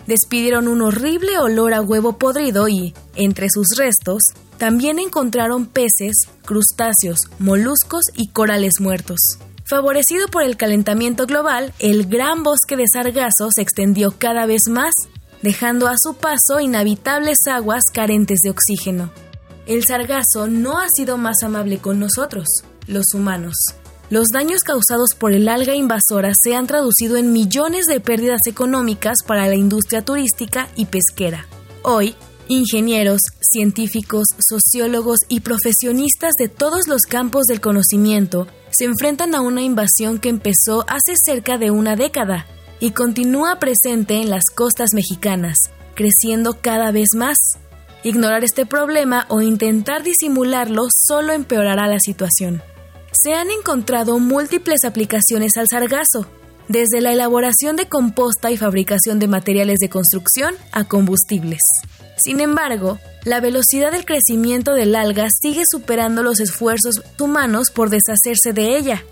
Despidieron 0.07 0.69
un 0.69 0.81
horrible 0.81 1.37
olor 1.39 1.73
a 1.73 1.81
huevo 1.81 2.17
podrido 2.17 2.69
y, 2.69 2.93
entre 3.15 3.49
sus 3.49 3.75
restos, 3.75 4.21
también 4.57 4.97
encontraron 4.97 5.65
peces, 5.65 6.15
crustáceos, 6.45 7.17
moluscos 7.37 8.05
y 8.15 8.29
corales 8.29 8.75
muertos. 8.79 9.19
Favorecido 9.65 10.29
por 10.29 10.43
el 10.43 10.55
calentamiento 10.55 11.25
global, 11.25 11.73
el 11.79 12.05
gran 12.05 12.43
bosque 12.43 12.77
de 12.77 12.85
sargazo 12.87 13.49
se 13.53 13.61
extendió 13.61 14.15
cada 14.17 14.45
vez 14.45 14.69
más 14.69 14.93
dejando 15.41 15.89
a 15.89 15.95
su 16.01 16.13
paso 16.13 16.61
inhabitables 16.61 17.39
aguas 17.45 17.83
carentes 17.93 18.39
de 18.39 18.51
oxígeno. 18.51 19.11
El 19.65 19.83
sargazo 19.87 20.47
no 20.47 20.77
ha 20.77 20.87
sido 20.93 21.17
más 21.17 21.41
amable 21.41 21.77
con 21.77 21.99
nosotros, 21.99 22.47
los 22.85 23.05
humanos. 23.13 23.55
Los 24.09 24.27
daños 24.27 24.61
causados 24.61 25.15
por 25.17 25.31
el 25.31 25.47
alga 25.47 25.73
invasora 25.73 26.33
se 26.39 26.53
han 26.53 26.67
traducido 26.67 27.15
en 27.15 27.31
millones 27.31 27.85
de 27.85 28.01
pérdidas 28.01 28.41
económicas 28.45 29.17
para 29.25 29.47
la 29.47 29.55
industria 29.55 30.03
turística 30.03 30.67
y 30.75 30.85
pesquera. 30.85 31.47
Hoy, 31.81 32.15
ingenieros, 32.49 33.21
científicos, 33.39 34.27
sociólogos 34.45 35.19
y 35.29 35.39
profesionistas 35.39 36.33
de 36.37 36.49
todos 36.49 36.87
los 36.87 37.03
campos 37.03 37.45
del 37.45 37.61
conocimiento 37.61 38.47
se 38.69 38.85
enfrentan 38.85 39.33
a 39.33 39.41
una 39.41 39.61
invasión 39.61 40.19
que 40.19 40.29
empezó 40.29 40.85
hace 40.89 41.13
cerca 41.15 41.57
de 41.57 41.71
una 41.71 41.95
década 41.95 42.47
y 42.81 42.91
continúa 42.91 43.59
presente 43.59 44.21
en 44.21 44.29
las 44.29 44.43
costas 44.53 44.89
mexicanas, 44.93 45.55
creciendo 45.95 46.57
cada 46.61 46.91
vez 46.91 47.09
más. 47.15 47.37
Ignorar 48.05 48.43
este 48.43 48.65
problema 48.65 49.25
o 49.29 49.41
intentar 49.41 50.03
disimularlo 50.03 50.87
solo 50.93 51.31
empeorará 51.31 51.87
la 51.87 51.99
situación. 51.99 52.61
Se 53.13 53.33
han 53.33 53.49
encontrado 53.49 54.19
múltiples 54.19 54.83
aplicaciones 54.83 55.55
al 55.55 55.69
sargazo, 55.69 56.27
desde 56.67 56.99
la 56.99 57.13
elaboración 57.13 57.77
de 57.77 57.87
composta 57.87 58.51
y 58.51 58.57
fabricación 58.57 59.19
de 59.19 59.29
materiales 59.29 59.79
de 59.79 59.89
construcción 59.89 60.53
a 60.73 60.83
combustibles. 60.83 61.61
Sin 62.17 62.41
embargo, 62.41 62.99
la 63.23 63.39
velocidad 63.39 63.93
del 63.93 64.03
crecimiento 64.03 64.73
del 64.73 64.95
alga 64.95 65.29
sigue 65.31 65.63
superando 65.69 66.23
los 66.23 66.41
esfuerzos 66.41 67.03
humanos 67.17 67.71
por 67.71 67.89
deshacerse 67.89 68.51
de 68.53 68.77
ella. 68.77 69.03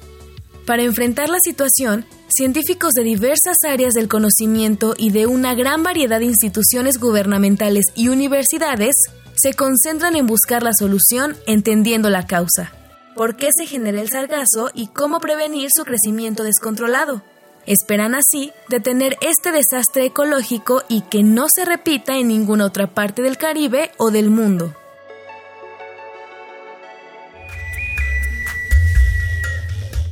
Para 0.65 0.83
enfrentar 0.83 1.29
la 1.29 1.39
situación, 1.39 2.05
científicos 2.35 2.93
de 2.93 3.03
diversas 3.03 3.57
áreas 3.67 3.93
del 3.93 4.07
conocimiento 4.07 4.93
y 4.97 5.11
de 5.11 5.27
una 5.27 5.53
gran 5.55 5.83
variedad 5.83 6.19
de 6.19 6.25
instituciones 6.25 6.97
gubernamentales 6.97 7.85
y 7.95 8.09
universidades 8.09 8.95
se 9.35 9.53
concentran 9.53 10.15
en 10.15 10.27
buscar 10.27 10.63
la 10.63 10.71
solución 10.77 11.35
entendiendo 11.47 12.09
la 12.09 12.27
causa. 12.27 12.71
¿Por 13.15 13.35
qué 13.35 13.49
se 13.55 13.65
genera 13.65 14.01
el 14.01 14.09
sargazo 14.09 14.71
y 14.73 14.87
cómo 14.87 15.19
prevenir 15.19 15.69
su 15.73 15.83
crecimiento 15.83 16.43
descontrolado? 16.43 17.21
Esperan 17.65 18.15
así 18.15 18.51
detener 18.69 19.17
este 19.21 19.51
desastre 19.51 20.05
ecológico 20.05 20.83
y 20.87 21.01
que 21.01 21.23
no 21.23 21.47
se 21.53 21.65
repita 21.65 22.17
en 22.17 22.29
ninguna 22.29 22.65
otra 22.65 22.87
parte 22.87 23.21
del 23.21 23.37
Caribe 23.37 23.91
o 23.97 24.11
del 24.11 24.29
mundo. 24.29 24.73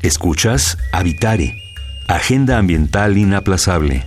Escuchas 0.02 0.78
Habitare, 0.94 1.56
Agenda 2.10 2.58
Ambiental 2.58 3.20
Inaplazable. 3.20 4.02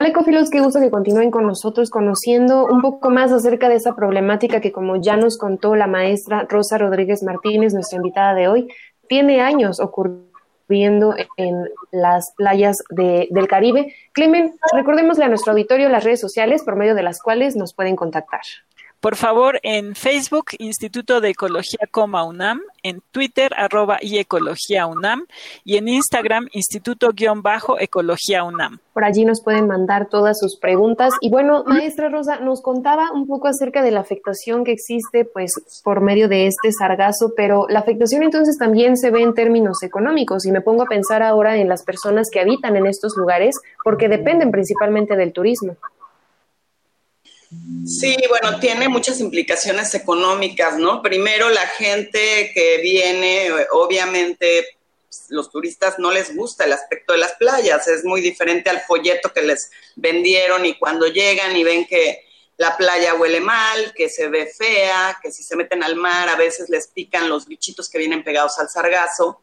Hola 0.00 0.08
ecofilos, 0.08 0.50
qué 0.50 0.58
gusto 0.58 0.80
que 0.80 0.90
continúen 0.90 1.30
con 1.30 1.46
nosotros 1.46 1.90
conociendo 1.90 2.66
un 2.66 2.82
poco 2.82 3.08
más 3.10 3.30
acerca 3.30 3.68
de 3.68 3.76
esa 3.76 3.94
problemática 3.94 4.60
que 4.60 4.72
como 4.72 5.00
ya 5.00 5.16
nos 5.16 5.38
contó 5.38 5.76
la 5.76 5.86
maestra 5.86 6.44
Rosa 6.48 6.76
Rodríguez 6.76 7.22
Martínez, 7.22 7.72
nuestra 7.72 7.98
invitada 7.98 8.34
de 8.34 8.48
hoy, 8.48 8.68
tiene 9.08 9.42
años 9.42 9.78
ocurriendo 9.78 11.14
en 11.36 11.68
las 11.92 12.32
playas 12.36 12.78
del 12.90 13.46
Caribe. 13.46 13.94
Clemen, 14.10 14.56
recordémosle 14.72 15.24
a 15.24 15.28
nuestro 15.28 15.52
auditorio 15.52 15.88
las 15.88 16.02
redes 16.02 16.20
sociales 16.20 16.64
por 16.64 16.74
medio 16.74 16.96
de 16.96 17.04
las 17.04 17.22
cuales 17.22 17.54
nos 17.54 17.74
pueden 17.74 17.94
contactar. 17.94 18.40
Por 19.00 19.16
favor, 19.16 19.58
en 19.62 19.94
Facebook, 19.94 20.50
Instituto 20.58 21.22
de 21.22 21.30
Ecología, 21.30 21.88
Coma 21.90 22.22
UNAM, 22.24 22.60
en 22.82 23.00
Twitter, 23.12 23.50
arroba 23.56 23.96
y 24.02 24.18
Ecología 24.18 24.86
UNAM, 24.86 25.24
y 25.64 25.78
en 25.78 25.88
Instagram, 25.88 26.48
Instituto-Ecología 26.52 28.44
UNAM. 28.44 28.78
Por 28.92 29.04
allí 29.04 29.24
nos 29.24 29.42
pueden 29.42 29.66
mandar 29.66 30.10
todas 30.10 30.38
sus 30.38 30.58
preguntas. 30.58 31.14
Y 31.22 31.30
bueno, 31.30 31.64
maestra 31.66 32.10
Rosa, 32.10 32.40
nos 32.40 32.60
contaba 32.60 33.10
un 33.12 33.26
poco 33.26 33.48
acerca 33.48 33.82
de 33.82 33.90
la 33.90 34.00
afectación 34.00 34.64
que 34.64 34.72
existe, 34.72 35.24
pues, 35.24 35.54
por 35.82 36.02
medio 36.02 36.28
de 36.28 36.46
este 36.46 36.70
sargazo, 36.70 37.32
pero 37.34 37.64
la 37.70 37.78
afectación 37.78 38.22
entonces 38.22 38.58
también 38.58 38.98
se 38.98 39.10
ve 39.10 39.22
en 39.22 39.32
términos 39.32 39.82
económicos. 39.82 40.44
Y 40.44 40.52
me 40.52 40.60
pongo 40.60 40.82
a 40.82 40.86
pensar 40.86 41.22
ahora 41.22 41.56
en 41.56 41.70
las 41.70 41.84
personas 41.84 42.28
que 42.30 42.40
habitan 42.40 42.76
en 42.76 42.86
estos 42.86 43.16
lugares, 43.16 43.58
porque 43.82 44.10
dependen 44.10 44.50
principalmente 44.50 45.16
del 45.16 45.32
turismo. 45.32 45.78
Sí, 47.84 48.16
bueno, 48.28 48.60
tiene 48.60 48.88
muchas 48.88 49.18
implicaciones 49.18 49.92
económicas, 49.94 50.78
¿no? 50.78 51.02
Primero, 51.02 51.50
la 51.50 51.66
gente 51.66 52.52
que 52.54 52.78
viene, 52.78 53.48
obviamente, 53.72 54.78
los 55.28 55.50
turistas 55.50 55.98
no 55.98 56.12
les 56.12 56.34
gusta 56.36 56.64
el 56.64 56.72
aspecto 56.72 57.12
de 57.12 57.18
las 57.18 57.32
playas, 57.32 57.88
es 57.88 58.04
muy 58.04 58.20
diferente 58.20 58.70
al 58.70 58.80
folleto 58.82 59.32
que 59.32 59.42
les 59.42 59.70
vendieron 59.96 60.64
y 60.64 60.78
cuando 60.78 61.08
llegan 61.08 61.56
y 61.56 61.64
ven 61.64 61.86
que 61.86 62.24
la 62.56 62.76
playa 62.76 63.14
huele 63.14 63.40
mal, 63.40 63.92
que 63.94 64.08
se 64.08 64.28
ve 64.28 64.46
fea, 64.46 65.18
que 65.22 65.32
si 65.32 65.42
se 65.42 65.56
meten 65.56 65.82
al 65.82 65.96
mar 65.96 66.28
a 66.28 66.36
veces 66.36 66.68
les 66.68 66.88
pican 66.88 67.28
los 67.28 67.46
bichitos 67.46 67.88
que 67.88 67.98
vienen 67.98 68.22
pegados 68.22 68.58
al 68.58 68.68
sargazo. 68.68 69.40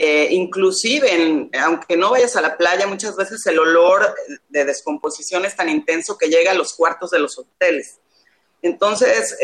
Eh, 0.00 0.28
inclusive, 0.30 1.50
aunque 1.60 1.96
no 1.96 2.12
vayas 2.12 2.36
a 2.36 2.40
la 2.40 2.56
playa, 2.56 2.86
muchas 2.86 3.16
veces 3.16 3.44
el 3.46 3.58
olor 3.58 4.14
de 4.48 4.64
descomposición 4.64 5.44
es 5.44 5.56
tan 5.56 5.68
intenso 5.68 6.16
que 6.16 6.28
llega 6.28 6.52
a 6.52 6.54
los 6.54 6.72
cuartos 6.74 7.10
de 7.10 7.18
los 7.18 7.36
hoteles. 7.36 7.98
Entonces, 8.62 9.36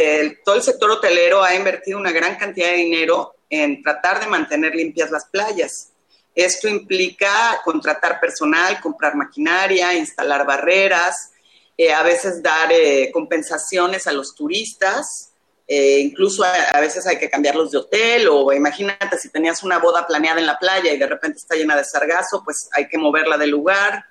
todo 0.44 0.54
el 0.54 0.62
sector 0.62 0.90
hotelero 0.90 1.42
ha 1.42 1.54
invertido 1.54 1.98
una 1.98 2.12
gran 2.12 2.36
cantidad 2.36 2.68
de 2.68 2.76
dinero 2.76 3.34
en 3.50 3.82
tratar 3.82 4.20
de 4.20 4.26
mantener 4.26 4.74
limpias 4.74 5.10
las 5.10 5.26
playas. 5.26 5.92
Esto 6.34 6.68
implica 6.68 7.60
contratar 7.64 8.18
personal, 8.18 8.80
comprar 8.80 9.14
maquinaria, 9.14 9.94
instalar 9.94 10.44
barreras, 10.44 11.30
eh, 11.76 11.92
a 11.92 12.02
veces 12.02 12.42
dar 12.42 12.72
eh, 12.72 13.10
compensaciones 13.12 14.06
a 14.06 14.12
los 14.12 14.34
turistas 14.34 15.32
eh, 15.66 16.00
incluso 16.00 16.44
a, 16.44 16.78
veces 16.80 17.06
hay 17.06 17.18
que 17.18 17.30
cambiarlos 17.30 17.70
de 17.70 17.78
hotel 17.78 18.28
o 18.28 18.52
imagínate 18.52 19.16
si 19.16 19.30
tenías 19.30 19.62
una 19.62 19.78
boda 19.78 20.06
planeada 20.06 20.38
en 20.38 20.46
la 20.46 20.58
playa 20.58 20.92
y 20.92 20.98
de 20.98 21.06
repente 21.06 21.38
está 21.38 21.54
llena 21.56 21.76
de 21.76 21.84
sargazo, 21.84 22.42
pues 22.44 22.68
hay 22.72 22.88
que 22.88 22.98
moverla 22.98 23.38
del 23.38 23.50
lugar. 23.50 24.04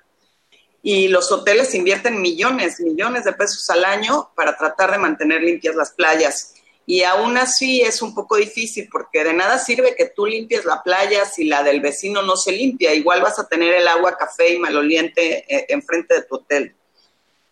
Y 0.82 1.08
los 1.08 1.30
hoteles 1.32 1.74
invierten 1.74 2.20
millones, 2.20 2.80
millones 2.80 3.24
de 3.24 3.32
pesos 3.32 3.70
al 3.70 3.84
año 3.84 4.30
para 4.34 4.56
tratar 4.56 4.90
de 4.90 4.98
mantener 4.98 5.42
limpias 5.42 5.76
las 5.76 5.92
playas. 5.92 6.54
Y 6.86 7.02
aún 7.04 7.38
así 7.38 7.80
es 7.80 8.02
un 8.02 8.14
poco 8.14 8.36
difícil 8.36 8.88
porque 8.92 9.24
de 9.24 9.32
nada 9.32 9.58
sirve 9.58 9.94
que 9.94 10.06
tú 10.06 10.26
limpies 10.26 10.66
la 10.66 10.82
playa 10.82 11.24
si 11.24 11.44
la 11.44 11.62
del 11.62 11.80
vecino 11.80 12.20
no 12.20 12.36
se 12.36 12.52
limpia. 12.52 12.92
Igual 12.92 13.22
vas 13.22 13.38
a 13.38 13.48
tener 13.48 13.72
el 13.72 13.88
agua 13.88 14.16
café 14.18 14.52
y 14.52 14.58
maloliente 14.58 15.46
eh, 15.48 15.66
enfrente 15.70 16.14
de 16.14 16.22
tu 16.22 16.34
hotel. 16.34 16.74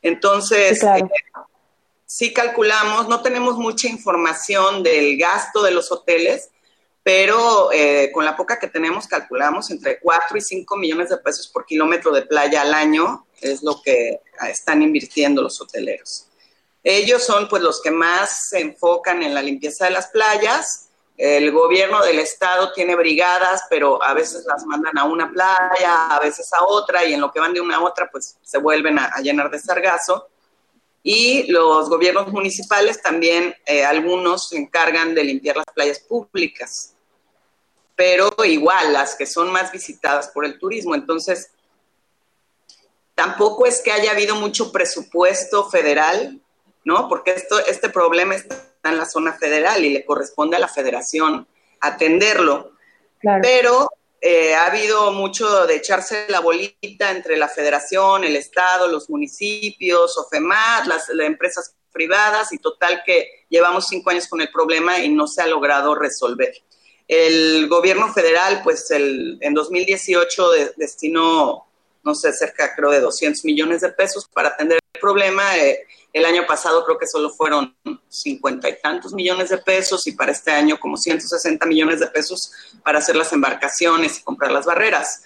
Entonces, 0.02 0.82
eh, 0.82 1.02
sí 2.12 2.34
calculamos, 2.34 3.08
no 3.08 3.22
tenemos 3.22 3.56
mucha 3.56 3.88
información 3.88 4.82
del 4.82 5.16
gasto 5.16 5.62
de 5.62 5.70
los 5.70 5.90
hoteles, 5.90 6.50
pero 7.02 7.72
eh, 7.72 8.10
con 8.12 8.26
la 8.26 8.36
poca 8.36 8.58
que 8.58 8.68
tenemos 8.68 9.08
calculamos 9.08 9.70
entre 9.70 9.98
4 9.98 10.36
y 10.36 10.40
5 10.42 10.76
millones 10.76 11.08
de 11.08 11.16
pesos 11.16 11.48
por 11.48 11.64
kilómetro 11.64 12.12
de 12.12 12.20
playa 12.20 12.60
al 12.60 12.74
año 12.74 13.26
es 13.40 13.62
lo 13.62 13.80
que 13.80 14.20
están 14.46 14.82
invirtiendo 14.82 15.40
los 15.40 15.58
hoteleros. 15.62 16.28
Ellos 16.84 17.24
son 17.24 17.48
pues 17.48 17.62
los 17.62 17.80
que 17.80 17.90
más 17.90 18.50
se 18.50 18.60
enfocan 18.60 19.22
en 19.22 19.32
la 19.32 19.40
limpieza 19.40 19.86
de 19.86 19.92
las 19.92 20.08
playas. 20.08 20.90
El 21.16 21.50
gobierno 21.50 22.04
del 22.04 22.18
estado 22.18 22.72
tiene 22.72 22.94
brigadas, 22.94 23.62
pero 23.70 24.02
a 24.02 24.12
veces 24.12 24.44
las 24.44 24.66
mandan 24.66 24.98
a 24.98 25.04
una 25.04 25.30
playa, 25.30 26.08
a 26.08 26.20
veces 26.20 26.52
a 26.52 26.62
otra, 26.62 27.06
y 27.06 27.14
en 27.14 27.22
lo 27.22 27.32
que 27.32 27.40
van 27.40 27.54
de 27.54 27.60
una 27.62 27.76
a 27.76 27.82
otra, 27.82 28.10
pues 28.10 28.36
se 28.42 28.58
vuelven 28.58 28.98
a 28.98 29.18
llenar 29.22 29.50
de 29.50 29.58
sargazo 29.58 30.28
y 31.02 31.50
los 31.50 31.88
gobiernos 31.88 32.32
municipales 32.32 33.02
también, 33.02 33.54
eh, 33.66 33.84
algunos 33.84 34.48
se 34.48 34.56
encargan 34.56 35.14
de 35.14 35.24
limpiar 35.24 35.56
las 35.56 35.66
playas 35.74 35.98
públicas, 35.98 36.94
pero 37.96 38.32
igual 38.44 38.92
las 38.92 39.16
que 39.16 39.26
son 39.26 39.50
más 39.50 39.72
visitadas 39.72 40.28
por 40.28 40.44
el 40.44 40.58
turismo. 40.58 40.94
Entonces, 40.94 41.50
tampoco 43.14 43.66
es 43.66 43.80
que 43.80 43.92
haya 43.92 44.12
habido 44.12 44.36
mucho 44.36 44.70
presupuesto 44.70 45.68
federal, 45.68 46.40
¿no? 46.84 47.08
Porque 47.08 47.32
esto, 47.32 47.58
este 47.66 47.88
problema 47.88 48.36
está 48.36 48.56
en 48.84 48.96
la 48.96 49.06
zona 49.06 49.32
federal 49.32 49.84
y 49.84 49.90
le 49.90 50.04
corresponde 50.04 50.56
a 50.56 50.60
la 50.60 50.68
federación 50.68 51.46
atenderlo. 51.80 52.72
Pero 53.40 53.88
eh, 54.24 54.54
ha 54.54 54.66
habido 54.66 55.10
mucho 55.10 55.66
de 55.66 55.74
echarse 55.74 56.26
la 56.28 56.38
bolita 56.38 57.10
entre 57.10 57.36
la 57.36 57.48
federación, 57.48 58.22
el 58.22 58.36
Estado, 58.36 58.86
los 58.86 59.10
municipios, 59.10 60.16
OFEMAT, 60.16 60.86
las, 60.86 61.08
empresas 61.10 61.74
privadas 61.90 62.52
y 62.52 62.58
total 62.58 63.02
que 63.04 63.46
llevamos 63.48 63.88
cinco 63.88 64.10
años 64.10 64.28
con 64.28 64.40
el 64.40 64.48
problema 64.48 65.00
y 65.00 65.08
no 65.08 65.26
se 65.26 65.42
ha 65.42 65.48
logrado 65.48 65.96
resolver. 65.96 66.54
El 67.08 67.66
gobierno 67.66 68.12
federal, 68.12 68.60
pues 68.62 68.92
el, 68.92 69.38
en 69.40 69.54
2018 69.54 70.50
destinó, 70.76 71.66
no 72.04 72.14
sé, 72.14 72.32
cerca 72.32 72.76
creo 72.76 72.92
de 72.92 73.00
200 73.00 73.44
millones 73.44 73.80
de 73.80 73.88
pesos 73.88 74.28
para 74.32 74.50
atender 74.50 74.78
el 74.94 75.00
problema. 75.00 75.58
Eh, 75.58 75.84
el 76.12 76.24
año 76.24 76.46
pasado 76.46 76.84
creo 76.84 76.98
que 76.98 77.06
solo 77.06 77.30
fueron 77.30 77.74
cincuenta 78.08 78.68
y 78.68 78.80
tantos 78.80 79.14
millones 79.14 79.48
de 79.48 79.58
pesos 79.58 80.06
y 80.06 80.12
para 80.12 80.32
este 80.32 80.50
año 80.50 80.78
como 80.78 80.96
160 80.96 81.64
millones 81.66 82.00
de 82.00 82.06
pesos 82.08 82.52
para 82.84 82.98
hacer 82.98 83.16
las 83.16 83.32
embarcaciones 83.32 84.18
y 84.18 84.22
comprar 84.22 84.52
las 84.52 84.66
barreras. 84.66 85.22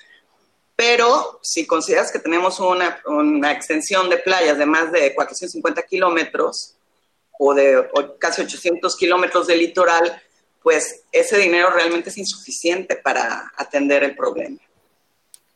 Pero 0.77 1.40
si 1.42 1.66
consideras 1.66 2.12
que 2.12 2.18
tenemos 2.18 2.61
una, 2.61 3.01
una 3.07 3.51
extensión 3.51 4.09
de 4.11 4.18
playas 4.18 4.59
de 4.59 4.66
más 4.66 4.92
de 4.92 5.14
450 5.14 5.83
kilómetros 5.83 6.77
o 7.38 7.55
de 7.55 7.88
casi 8.18 8.42
800 8.42 8.96
kilómetros 8.96 9.46
de 9.46 9.57
litoral, 9.57 10.22
pues 10.62 11.03
ese 11.11 11.38
dinero 11.38 11.70
realmente 11.70 12.11
es 12.11 12.18
insuficiente 12.18 12.96
para 12.96 13.53
atender 13.57 14.05
el 14.05 14.14
problema 14.14 14.59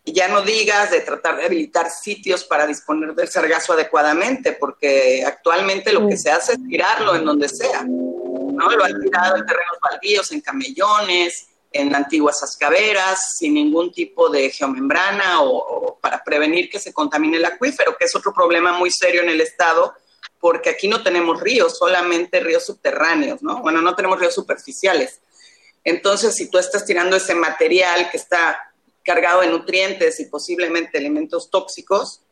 ya 0.04 0.28
no 0.28 0.42
digas 0.42 0.90
de 0.90 1.00
tratar 1.00 1.36
de 1.36 1.44
habilitar 1.44 1.90
sitios 1.90 2.44
para 2.44 2.66
disponer 2.66 3.14
del 3.14 3.28
sargazo 3.28 3.74
adecuadamente, 3.74 4.52
porque 4.52 5.24
actualmente 5.26 5.92
lo 5.92 6.08
que 6.08 6.16
se 6.16 6.30
hace 6.30 6.52
es 6.52 6.58
tirarlo 6.68 7.14
en 7.14 7.24
donde 7.24 7.48
sea. 7.48 7.84
¿no? 7.84 8.70
Lo 8.70 8.84
han 8.84 9.00
tirado 9.00 9.36
en 9.36 9.46
terrenos 9.46 9.78
baldíos, 9.82 10.32
en 10.32 10.40
camellones, 10.40 11.48
en 11.72 11.94
antiguas 11.94 12.42
ascaveras, 12.42 13.36
sin 13.36 13.54
ningún 13.54 13.92
tipo 13.92 14.28
de 14.28 14.50
geomembrana 14.50 15.42
o, 15.42 15.98
para 16.00 16.24
prevenir 16.24 16.68
que 16.68 16.78
se 16.78 16.92
contamine 16.92 17.36
el 17.36 17.44
acuífero, 17.44 17.96
que 17.96 18.06
es 18.06 18.16
otro 18.16 18.32
problema 18.32 18.72
muy 18.72 18.90
serio 18.90 19.22
en 19.22 19.28
el 19.28 19.40
estado, 19.40 19.94
porque 20.40 20.70
aquí 20.70 20.88
no 20.88 21.02
tenemos 21.02 21.40
ríos, 21.40 21.78
solamente 21.78 22.40
ríos 22.40 22.64
subterráneos, 22.64 23.42
¿no? 23.42 23.60
Bueno, 23.60 23.82
no 23.82 23.94
tenemos 23.94 24.18
ríos 24.18 24.34
superficiales. 24.34 25.20
Entonces, 25.84 26.34
si 26.34 26.50
tú 26.50 26.58
estás 26.58 26.84
tirando 26.84 27.16
ese 27.16 27.34
material 27.34 28.10
que 28.10 28.16
está 28.16 28.69
cargado 29.04 29.40
de 29.40 29.48
nutrientes 29.48 30.20
y 30.20 30.26
posiblemente 30.26 30.98
elementos 30.98 31.50
tóxicos, 31.50 32.22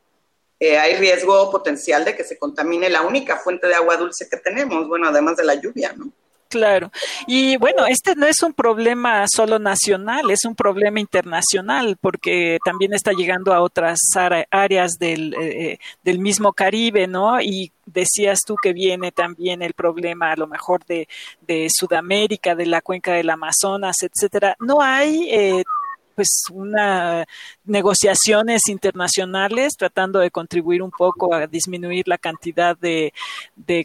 eh, 0.61 0.78
hay 0.78 0.96
riesgo 0.96 1.50
potencial 1.50 2.04
de 2.04 2.16
que 2.16 2.24
se 2.24 2.38
contamine 2.38 2.90
la 2.90 3.02
única 3.02 3.37
fuente 3.38 3.68
de 3.68 3.74
agua 3.74 3.96
dulce 3.96 4.28
que 4.28 4.38
tenemos, 4.38 4.88
bueno, 4.88 5.09
además 5.09 5.37
de 5.37 5.44
la 5.44 5.54
lluvia, 5.54 5.92
¿no? 5.96 6.12
Claro. 6.48 6.90
Y 7.26 7.59
bueno, 7.59 7.85
este 7.87 8.14
no 8.14 8.26
es 8.26 8.42
un 8.42 8.54
problema 8.54 9.26
solo 9.31 9.59
nacional, 9.59 10.31
es 10.31 10.46
un 10.46 10.54
problema 10.54 10.98
internacional 10.98 11.98
porque 12.00 12.59
también 12.64 12.94
está 12.94 13.12
llegando 13.12 13.52
a 13.52 13.61
otras 13.61 13.98
áreas 14.50 14.92
del, 14.98 15.35
eh, 15.35 15.72
eh, 15.72 15.78
del 16.02 16.18
mismo 16.18 16.54
Caribe, 16.54 17.07
¿no? 17.07 17.38
Y 17.42 17.70
decías 17.85 18.40
tú 18.46 18.57
que 18.62 18.72
viene 18.72 19.12
también 19.12 19.61
el 19.61 19.74
problema 19.74 20.33
a 20.33 20.37
lo 20.37 20.46
mejor 20.46 20.87
de, 20.87 21.07
de 21.42 21.68
Sudamérica, 21.70 22.54
de 22.54 22.66
la 22.66 22.81
cuenca 22.81 23.12
del 23.12 23.28
Amazonas, 23.28 23.96
etcétera. 24.00 24.57
No 24.59 24.81
hay 24.81 25.28
eh, 25.31 25.64
pues 26.18 26.42
una 26.50 27.28
negociaciones 27.64 28.62
internacionales 28.66 29.76
tratando 29.78 30.18
de 30.18 30.33
contribuir 30.33 30.83
un 30.83 30.90
poco 30.90 31.33
a 31.33 31.46
disminuir 31.46 32.09
la 32.09 32.18
cantidad 32.18 32.76
de, 32.76 33.12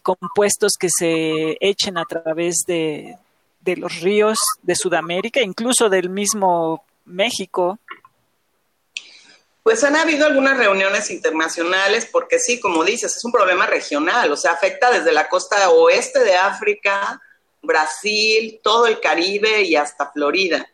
compuestos 0.02 0.72
que 0.80 0.88
se 0.90 1.58
echen 1.60 1.96
a 1.96 2.06
través 2.06 2.64
de, 2.66 3.20
de 3.62 3.78
los 3.78 4.00
ríos 4.00 4.40
de 4.64 4.76
Sudamérica, 4.76 5.42
incluso 5.42 5.90
del 5.90 6.10
mismo 6.10 6.84
México. 7.06 7.78
Pues 9.62 9.84
han 9.84 9.96
habido 9.96 10.26
algunas 10.26 10.58
reuniones 10.58 11.12
internacionales 11.12 12.10
porque 12.12 12.40
sí, 12.40 12.60
como 12.60 12.84
dices, 12.84 13.16
es 13.16 13.24
un 13.24 13.32
problema 13.32 13.68
regional, 13.68 14.32
o 14.32 14.38
sea, 14.38 14.54
afecta 14.54 14.90
desde 14.90 15.12
la 15.12 15.30
costa 15.30 15.70
oeste 15.70 16.24
de 16.24 16.36
África, 16.36 17.22
Brasil, 17.62 18.60
todo 18.64 18.88
el 18.88 19.00
Caribe 19.00 19.62
y 19.62 19.76
hasta 19.76 20.12
Florida. 20.12 20.68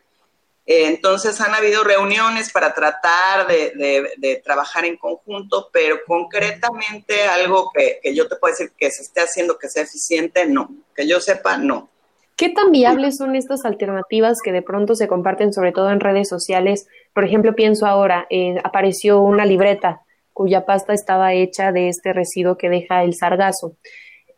Eh, 0.69 0.85
entonces 0.85 1.41
han 1.41 1.55
habido 1.55 1.83
reuniones 1.83 2.51
para 2.51 2.75
tratar 2.75 3.47
de, 3.47 4.39
trabajar 4.43 4.85
en 4.85 4.97
conjunto, 4.97 5.67
pero 5.73 5.95
concretamente 6.05 7.23
algo 7.23 7.71
que, 7.73 8.13
yo 8.13 8.27
te 8.27 8.35
puedo 8.35 8.53
decir 8.53 8.71
que 8.77 8.91
se 8.91 9.01
esté 9.01 9.21
haciendo 9.21 9.57
que 9.57 9.67
sea 9.67 9.81
eficiente, 9.81 10.45
no. 10.45 10.69
Que 10.95 11.07
yo 11.07 11.19
sepa, 11.21 11.57
no. 11.57 11.89
¿Qué 12.35 12.49
tan 12.49 12.71
viables 12.71 13.17
son 13.17 13.35
estas 13.35 13.65
alternativas 13.65 14.37
que 14.43 14.51
de 14.51 14.61
pronto 14.61 14.93
se 14.93 15.07
comparten, 15.07 15.53
sobre 15.53 15.71
todo 15.71 15.89
en 15.89 16.01
redes 16.01 16.29
sociales? 16.29 16.87
Por 17.15 17.23
ejemplo, 17.23 17.55
pienso 17.55 17.87
ahora, 17.87 18.27
eh, 18.29 18.57
apareció 18.63 19.21
una 19.21 19.47
libreta 19.47 20.01
cuya 20.33 20.67
pasta 20.67 20.93
estaba 20.93 21.33
hecha 21.33 21.71
de 21.71 21.89
este 21.89 22.13
residuo 22.13 22.59
que 22.59 22.69
deja 22.69 23.03
el 23.03 23.15
sargazo 23.15 23.75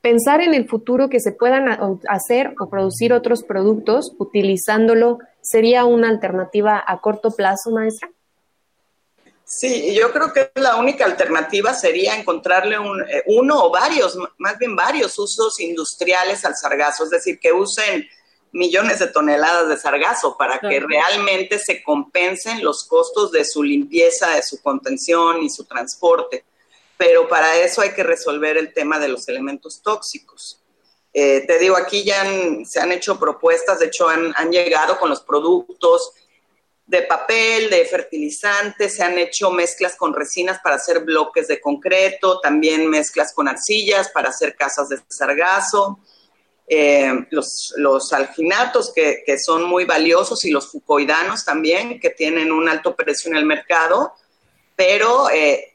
pensar 0.01 0.41
en 0.41 0.53
el 0.53 0.67
futuro 0.67 1.09
que 1.09 1.19
se 1.19 1.31
puedan 1.31 1.67
hacer 2.07 2.53
o 2.59 2.69
producir 2.69 3.13
otros 3.13 3.43
productos 3.43 4.15
utilizándolo 4.17 5.19
sería 5.41 5.85
una 5.85 6.09
alternativa 6.09 6.83
a 6.85 6.99
corto 6.99 7.31
plazo, 7.31 7.71
maestra? 7.71 8.09
Sí, 9.43 9.93
yo 9.93 10.11
creo 10.11 10.31
que 10.31 10.51
la 10.55 10.77
única 10.77 11.03
alternativa 11.03 11.73
sería 11.73 12.15
encontrarle 12.15 12.79
un, 12.79 13.01
eh, 13.01 13.23
uno 13.27 13.65
o 13.65 13.69
varios, 13.69 14.17
más 14.37 14.57
bien 14.57 14.75
varios 14.75 15.19
usos 15.19 15.59
industriales 15.59 16.45
al 16.45 16.55
sargazo, 16.55 17.03
es 17.03 17.09
decir, 17.09 17.37
que 17.39 17.51
usen 17.51 18.07
millones 18.53 18.99
de 18.99 19.07
toneladas 19.07 19.67
de 19.67 19.77
sargazo 19.77 20.37
para 20.37 20.59
que 20.59 20.79
realmente 20.79 21.57
se 21.59 21.83
compensen 21.83 22.63
los 22.63 22.85
costos 22.85 23.31
de 23.31 23.43
su 23.45 23.63
limpieza, 23.63 24.29
de 24.31 24.43
su 24.43 24.61
contención 24.61 25.41
y 25.41 25.49
su 25.49 25.65
transporte 25.65 26.45
pero 27.01 27.27
para 27.27 27.57
eso 27.57 27.81
hay 27.81 27.93
que 27.95 28.03
resolver 28.03 28.57
el 28.57 28.75
tema 28.75 28.99
de 28.99 29.07
los 29.07 29.27
elementos 29.27 29.81
tóxicos. 29.81 30.60
Eh, 31.13 31.43
te 31.45 31.59
digo, 31.59 31.75
aquí 31.75 32.03
ya 32.03 32.25
se 32.63 32.79
han 32.79 32.91
hecho 32.91 33.19
propuestas, 33.19 33.79
de 33.79 33.87
hecho 33.87 34.07
han, 34.07 34.51
llegado 34.51 34.97
con 34.97 35.09
los 35.09 35.21
productos 35.21 36.13
de 36.85 37.01
papel, 37.03 37.69
de 37.69 37.85
fertilizantes, 37.85 38.95
se 38.95 39.03
han 39.03 39.17
hecho 39.17 39.51
mezclas 39.51 39.95
con 39.95 40.13
resinas 40.13 40.59
para 40.63 40.75
hacer 40.75 41.01
bloques 41.01 41.47
de 41.47 41.59
concreto, 41.59 42.39
también 42.39 42.89
mezclas 42.89 43.33
con 43.33 43.47
arcillas 43.47 44.09
para 44.09 44.29
hacer 44.29 44.55
casas 44.55 44.89
de 44.89 44.99
sargazo, 45.09 45.99
eh, 46.67 47.11
los, 47.31 47.73
los, 47.77 48.13
alginatos 48.13 48.93
que, 48.93 49.37
son 49.37 49.63
muy 49.63 49.83
valiosos 49.83 50.45
y 50.45 50.51
los 50.51 50.71
fucoidanos 50.71 51.43
también, 51.43 51.99
que 51.99 52.11
tienen 52.11 52.51
un 52.51 52.69
alto 52.69 52.95
precio 52.95 53.29
en 53.29 53.37
el 53.37 53.45
mercado, 53.45 54.13
pero 54.77 55.29
eh, 55.29 55.70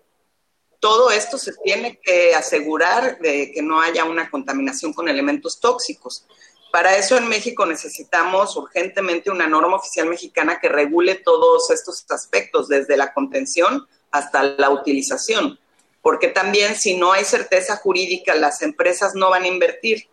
todo 0.86 1.10
esto 1.10 1.36
se 1.36 1.52
tiene 1.64 1.98
que 2.00 2.32
asegurar 2.36 3.18
de 3.18 3.50
que 3.50 3.60
no 3.60 3.80
haya 3.80 4.04
una 4.04 4.30
contaminación 4.30 4.92
con 4.92 5.08
elementos 5.08 5.58
tóxicos. 5.58 6.24
Para 6.70 6.96
eso 6.96 7.16
en 7.16 7.26
México 7.26 7.66
necesitamos 7.66 8.56
urgentemente 8.56 9.32
una 9.32 9.48
norma 9.48 9.78
oficial 9.78 10.06
mexicana 10.08 10.60
que 10.60 10.68
regule 10.68 11.16
todos 11.16 11.72
estos 11.72 12.06
aspectos, 12.10 12.68
desde 12.68 12.96
la 12.96 13.12
contención 13.12 13.84
hasta 14.12 14.44
la 14.44 14.70
utilización, 14.70 15.58
porque 16.02 16.28
también 16.28 16.76
si 16.76 16.96
no 16.96 17.10
hay 17.10 17.24
certeza 17.24 17.78
jurídica, 17.78 18.36
las 18.36 18.62
empresas 18.62 19.16
no 19.16 19.30
van 19.30 19.42
a 19.42 19.48
invertir. 19.48 20.06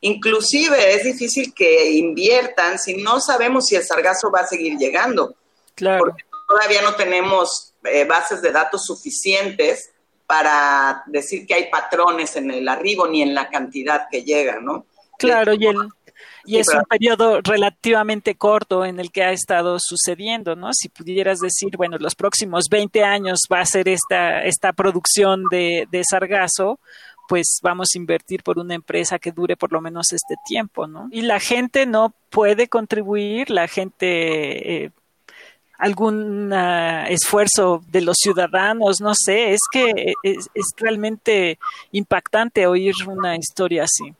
Inclusive 0.00 0.94
es 0.94 1.02
difícil 1.02 1.52
que 1.52 1.90
inviertan 1.90 2.78
si 2.78 3.02
no 3.02 3.20
sabemos 3.20 3.66
si 3.66 3.74
el 3.74 3.82
sargazo 3.82 4.30
va 4.30 4.42
a 4.42 4.46
seguir 4.46 4.78
llegando. 4.78 5.34
Claro. 5.74 6.04
Porque 6.04 6.22
todavía 6.46 6.82
no 6.82 6.94
tenemos 6.94 7.74
eh, 7.82 8.04
bases 8.04 8.40
de 8.42 8.52
datos 8.52 8.86
suficientes 8.86 9.90
para 10.26 11.02
decir 11.06 11.46
que 11.46 11.54
hay 11.54 11.70
patrones 11.70 12.36
en 12.36 12.50
el 12.50 12.68
arribo 12.68 13.06
ni 13.08 13.22
en 13.22 13.34
la 13.34 13.48
cantidad 13.48 14.08
que 14.10 14.24
llega, 14.24 14.60
¿no? 14.60 14.86
Claro, 15.18 15.54
y, 15.54 15.66
el, 15.66 15.76
y 16.44 16.58
es 16.58 16.68
un 16.68 16.82
periodo 16.84 17.40
relativamente 17.42 18.34
corto 18.34 18.84
en 18.84 19.00
el 19.00 19.12
que 19.12 19.22
ha 19.22 19.32
estado 19.32 19.78
sucediendo, 19.78 20.56
¿no? 20.56 20.70
Si 20.72 20.88
pudieras 20.88 21.40
decir, 21.40 21.76
bueno, 21.76 21.96
los 21.98 22.14
próximos 22.14 22.64
20 22.70 23.04
años 23.04 23.40
va 23.52 23.60
a 23.60 23.66
ser 23.66 23.88
esta, 23.88 24.42
esta 24.44 24.72
producción 24.72 25.44
de, 25.50 25.86
de 25.90 26.02
sargazo, 26.04 26.80
pues 27.28 27.58
vamos 27.62 27.88
a 27.94 27.98
invertir 27.98 28.42
por 28.42 28.58
una 28.58 28.74
empresa 28.74 29.18
que 29.18 29.32
dure 29.32 29.56
por 29.56 29.72
lo 29.72 29.80
menos 29.80 30.12
este 30.12 30.34
tiempo, 30.46 30.86
¿no? 30.86 31.08
Y 31.10 31.22
la 31.22 31.40
gente 31.40 31.86
no 31.86 32.14
puede 32.30 32.68
contribuir, 32.68 33.50
la 33.50 33.68
gente... 33.68 34.84
Eh, 34.84 34.90
algún 35.78 36.52
ah, 36.52 37.06
esfuerzo 37.08 37.82
de 37.88 38.00
los 38.00 38.16
ciudadanos, 38.20 39.00
no 39.00 39.12
sé, 39.14 39.52
es 39.52 39.60
que 39.70 40.14
es, 40.22 40.48
realmente 40.76 41.58
impactante 41.92 42.66
oír 42.66 42.94
una 43.06 43.36
historia 43.36 43.84
así. 43.84 44.14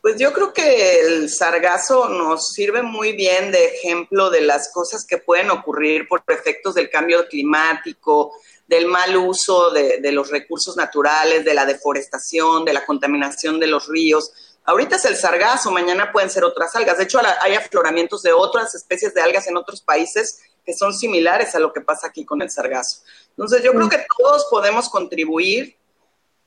Pues 0.00 0.16
yo 0.18 0.34
creo 0.34 0.52
que 0.52 1.00
el 1.00 1.30
sargazo 1.30 2.10
nos 2.10 2.50
sirve 2.50 2.82
muy 2.82 3.12
bien 3.12 3.50
de 3.50 3.66
ejemplo 3.66 4.28
de 4.28 4.42
las 4.42 4.70
cosas 4.70 5.06
que 5.06 5.16
pueden 5.16 5.50
ocurrir 5.50 6.06
por 6.06 6.22
efectos 6.28 6.74
del 6.74 6.90
cambio 6.90 7.26
climático, 7.26 8.32
del 8.66 8.86
mal 8.86 9.16
uso 9.16 9.70
de, 9.70 10.00
de 10.00 10.12
los 10.12 10.30
recursos 10.30 10.76
naturales, 10.76 11.44
de 11.44 11.54
la 11.54 11.64
deforestación, 11.64 12.66
de 12.66 12.74
la 12.74 12.84
contaminación 12.84 13.58
de 13.58 13.66
los 13.66 13.88
ríos. 13.88 14.30
Ahorita 14.64 14.96
es 14.96 15.04
el 15.04 15.16
sargazo, 15.16 15.70
mañana 15.70 16.10
pueden 16.10 16.30
ser 16.30 16.42
otras 16.42 16.74
algas. 16.74 16.96
De 16.96 17.04
hecho, 17.04 17.20
hay 17.40 17.54
afloramientos 17.54 18.22
de 18.22 18.32
otras 18.32 18.74
especies 18.74 19.12
de 19.12 19.20
algas 19.20 19.46
en 19.46 19.56
otros 19.56 19.82
países 19.82 20.40
que 20.64 20.72
son 20.72 20.94
similares 20.94 21.54
a 21.54 21.58
lo 21.58 21.72
que 21.72 21.82
pasa 21.82 22.06
aquí 22.06 22.24
con 22.24 22.40
el 22.40 22.50
sargazo. 22.50 23.02
Entonces, 23.30 23.62
yo 23.62 23.72
creo 23.72 23.88
que 23.90 24.06
todos 24.16 24.46
podemos 24.50 24.88
contribuir 24.88 25.76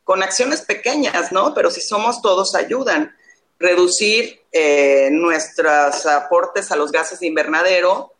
con 0.03 0.23
acciones 0.23 0.61
pequeñas, 0.61 1.31
¿no? 1.31 1.53
Pero 1.53 1.69
si 1.69 1.81
somos 1.81 2.21
todos 2.21 2.55
ayudan. 2.55 3.15
Reducir 3.59 4.41
eh, 4.51 5.09
nuestros 5.11 6.05
aportes 6.05 6.71
a 6.71 6.75
los 6.75 6.91
gases 6.91 7.19
de 7.19 7.27
invernadero, 7.27 8.13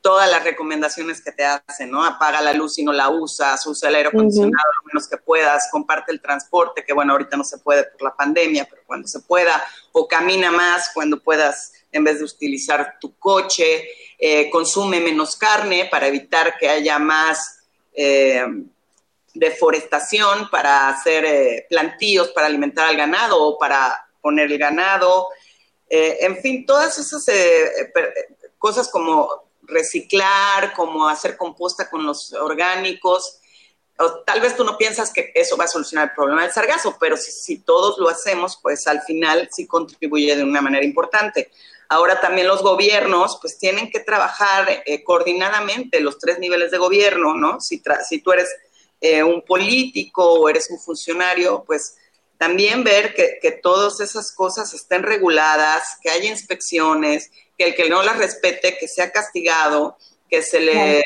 todas 0.00 0.30
las 0.30 0.44
recomendaciones 0.44 1.22
que 1.22 1.32
te 1.32 1.44
hacen, 1.44 1.90
¿no? 1.90 2.04
Apaga 2.04 2.40
la 2.40 2.52
luz 2.52 2.74
si 2.74 2.84
no 2.84 2.92
la 2.92 3.08
usas, 3.08 3.66
usa 3.66 3.88
el 3.88 3.96
aire 3.96 4.08
acondicionado 4.08 4.72
lo 4.80 4.86
menos 4.86 5.08
que 5.08 5.16
puedas, 5.16 5.68
comparte 5.70 6.12
el 6.12 6.20
transporte, 6.20 6.84
que 6.84 6.92
bueno, 6.92 7.12
ahorita 7.12 7.36
no 7.36 7.44
se 7.44 7.58
puede 7.58 7.84
por 7.84 8.02
la 8.02 8.14
pandemia, 8.14 8.66
pero 8.68 8.82
cuando 8.86 9.08
se 9.08 9.20
pueda, 9.20 9.62
o 9.92 10.06
camina 10.06 10.50
más 10.50 10.90
cuando 10.94 11.20
puedas 11.20 11.72
en 11.90 12.04
vez 12.04 12.18
de 12.18 12.24
utilizar 12.24 12.96
tu 13.00 13.16
coche, 13.18 13.88
eh, 14.18 14.48
consume 14.50 15.00
menos 15.00 15.36
carne 15.36 15.88
para 15.90 16.06
evitar 16.06 16.56
que 16.58 16.68
haya 16.68 16.98
más 16.98 17.58
eh, 17.92 18.44
deforestación, 19.34 20.48
para 20.50 20.88
hacer 20.88 21.24
eh, 21.24 21.66
plantíos 21.68 22.28
para 22.28 22.46
alimentar 22.46 22.88
al 22.88 22.96
ganado 22.96 23.42
o 23.42 23.58
para 23.58 24.08
poner 24.20 24.50
el 24.50 24.58
ganado. 24.58 25.28
en 25.88 26.38
fin, 26.38 26.64
todas 26.64 26.96
esas 26.98 27.26
cosas 28.56 28.88
como 28.88 29.28
reciclar, 29.62 30.72
como 30.74 31.08
hacer 31.08 31.36
composta 31.36 31.88
con 31.88 32.04
los 32.04 32.32
orgánicos. 32.32 33.38
tal 34.26 34.40
vez 34.40 34.56
tú 34.56 34.64
no 34.64 34.76
piensas 34.76 35.12
que 35.12 35.32
eso 35.34 35.56
va 35.56 35.64
a 35.64 35.68
solucionar 35.68 36.08
el 36.08 36.14
problema 36.14 36.42
del 36.42 36.52
sargazo, 36.52 36.96
pero 36.98 37.16
si, 37.16 37.58
todos 37.58 37.98
lo 37.98 38.08
hacemos, 38.08 38.58
pues 38.60 38.86
al 38.86 39.02
final 39.02 39.48
sí 39.52 39.66
contribuye 39.66 40.34
de 40.36 40.42
una 40.42 40.60
manera 40.60 40.84
importante. 40.84 41.50
Ahora 41.88 42.20
también 42.20 42.48
los 42.48 42.62
gobiernos 42.62 43.38
pues 43.40 43.58
tienen 43.58 43.90
que 43.90 44.00
trabajar 44.00 44.82
eh, 44.86 45.04
coordinadamente 45.04 46.00
los 46.00 46.18
tres 46.18 46.38
niveles 46.38 46.70
de 46.70 46.78
gobierno, 46.78 47.34
¿no? 47.34 47.60
Si, 47.60 47.82
si 48.08 48.20
tú 48.20 48.32
eres 48.32 48.48
eh, 49.00 49.22
un 49.22 49.42
político 49.42 50.24
o 50.24 50.48
eres 50.48 50.70
un 50.70 50.78
funcionario, 50.78 51.62
pues 51.66 51.96
también 52.38 52.82
ver 52.82 53.14
que, 53.14 53.38
que 53.40 53.52
todas 53.52 54.00
esas 54.00 54.32
cosas 54.32 54.72
estén 54.74 55.02
reguladas, 55.02 55.98
que 56.02 56.10
haya 56.10 56.30
inspecciones, 56.30 57.30
que 57.56 57.64
el 57.64 57.74
que 57.74 57.88
no 57.88 58.02
las 58.02 58.18
respete, 58.18 58.76
que 58.78 58.88
sea 58.88 59.10
castigado, 59.10 59.96
que 60.28 60.42
se 60.42 60.60
le 60.60 61.04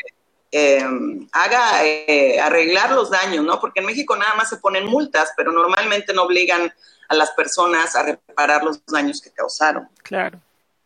em, 0.51 1.27
haga 1.31 1.85
eh, 1.85 2.39
arreglar 2.39 2.91
los 2.91 3.09
daños, 3.09 3.43
¿no? 3.43 3.59
Porque 3.59 3.81
en 3.81 3.85
México 3.85 4.15
nada 4.15 4.35
más 4.35 4.49
se 4.49 4.57
ponen 4.57 4.85
multas, 4.85 5.31
pero 5.35 5.51
normalmente 5.51 6.13
no 6.13 6.23
obligan 6.23 6.73
a 7.09 7.15
las 7.15 7.31
personas 7.31 7.95
a 7.95 8.03
reparar 8.03 8.63
los 8.63 8.85
daños 8.85 9.21
que 9.21 9.31
causaron. 9.31 9.87
Claro. 10.03 10.41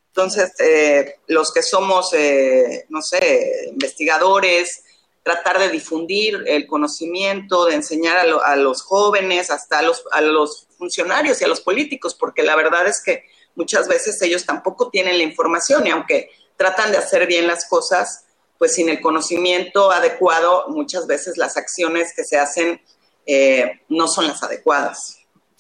Entonces, 0.08 0.54
eh, 0.60 1.16
los 1.28 1.54
que 1.54 1.64
somos, 1.64 2.14
eh, 2.14 2.86
no 2.90 3.02
sé, 3.02 3.70
investigadores, 3.70 4.84
tratar 5.24 5.60
de 5.60 5.70
difundir 5.70 6.44
el 6.48 6.68
conocimiento, 6.68 7.66
de 7.66 7.76
enseñar 7.76 8.18
a, 8.18 8.56
los 8.56 8.82
jóvenes, 8.82 9.52
hasta 9.52 9.80
a 9.80 9.82
los, 9.84 10.04
a 10.12 10.22
los 10.22 10.68
funcionarios 10.78 11.40
y 11.40 11.46
a 11.46 11.48
los 11.48 11.62
políticos, 11.62 12.16
porque 12.16 12.44
la 12.44 12.56
verdad 12.56 12.88
es 12.88 13.02
que 13.02 13.26
muchas 13.56 13.88
veces 13.88 14.22
ellos 14.22 14.46
tampoco 14.46 14.90
tienen 14.90 15.18
la 15.18 15.24
información 15.24 15.86
y 15.88 15.90
aunque 15.90 16.30
tratan 16.58 16.92
de 16.92 16.98
hacer 16.98 17.28
bien 17.28 17.48
las 17.48 17.66
cosas, 17.66 18.26
pues 18.58 18.76
sin 18.76 18.90
el 18.90 19.02
conocimiento 19.02 19.92
adecuado, 19.92 20.66
muchas 20.68 21.08
veces 21.08 21.38
las 21.38 21.58
acciones 21.58 22.14
que 22.16 22.24
se 22.24 22.38
hacen 22.38 22.82
eh, 23.26 23.82
no 23.90 24.08
son 24.08 24.28
las 24.28 24.44
adecuadas. 24.44 25.18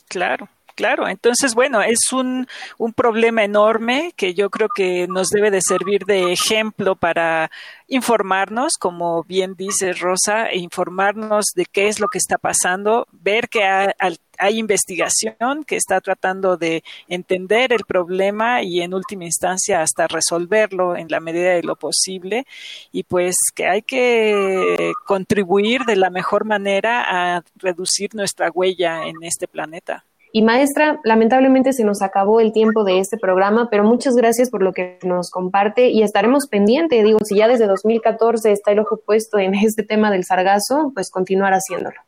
Claro. 0.08 0.48
Claro, 0.76 1.08
entonces, 1.08 1.54
bueno, 1.54 1.82
es 1.82 2.12
un, 2.12 2.48
un 2.78 2.94
problema 2.94 3.44
enorme 3.44 4.14
que 4.16 4.34
yo 4.34 4.50
creo 4.50 4.70
que 4.70 5.08
nos 5.08 5.30
debe 5.30 5.52
de 5.52 5.62
servir 5.62 6.06
de 6.06 6.32
ejemplo 6.32 6.96
para 6.96 7.52
informarnos, 7.92 8.78
como 8.80 9.24
bien 9.24 9.56
dice 9.56 9.92
Rosa, 9.92 10.46
e 10.46 10.60
informarnos 10.60 11.48
de 11.56 11.66
qué 11.66 11.90
es 11.90 12.00
lo 12.00 12.08
que 12.08 12.20
está 12.20 12.38
pasando, 12.38 13.06
ver 13.12 13.50
que 13.50 13.64
hay, 13.66 14.58
investigación 14.58 15.66
que 15.66 15.76
está 15.76 16.00
tratando 16.00 16.56
de 16.56 16.84
entender 17.10 17.74
el 17.74 17.84
problema 17.86 18.64
y 18.64 18.82
en 18.82 18.94
última 18.94 19.26
instancia 19.26 19.82
hasta 19.82 20.08
resolverlo 20.08 20.96
en 20.96 21.10
la 21.10 21.20
medida 21.20 21.52
de 21.52 21.64
lo 21.64 21.76
posible 21.76 22.48
y 22.94 23.04
pues 23.04 23.36
que 23.54 23.68
hay 23.68 23.82
que 23.82 24.94
contribuir 25.06 25.82
de 25.82 25.98
la 25.98 26.10
mejor 26.10 26.46
manera 26.46 27.04
a 27.36 27.44
reducir 27.56 28.16
nuestra 28.16 28.50
huella 28.50 29.06
en 29.06 29.22
este 29.22 29.50
planeta. 29.50 30.06
Y 30.34 30.44
maestra, 30.44 31.00
lamentablemente 31.04 31.74
se 31.74 31.84
nos 31.84 32.02
acabó 32.02 32.40
el 32.40 32.54
tiempo 32.54 32.84
de 32.84 33.00
este 33.00 33.18
programa, 33.18 33.70
pero 33.70 33.84
muchas 33.84 34.16
gracias 34.16 34.50
por 34.50 34.64
lo 34.64 34.72
que 34.72 34.98
nos 35.04 35.30
comparte 35.30 35.90
y 35.90 36.04
estaremos 36.04 36.48
pendientes. 36.48 37.04
Digo, 37.04 37.20
si 37.26 37.36
ya 37.38 37.48
desde 37.48 37.68
2014 37.68 38.52
está 38.52 38.72
el 38.72 38.80
ojo 38.80 38.98
puesto 38.98 39.40
en 39.40 39.56
este 39.56 39.84
tema 39.84 40.10
del 40.10 40.24
sargazo, 40.24 40.92
pues 40.94 41.10
continuar 41.12 41.54
haciéndolo. 41.54 42.00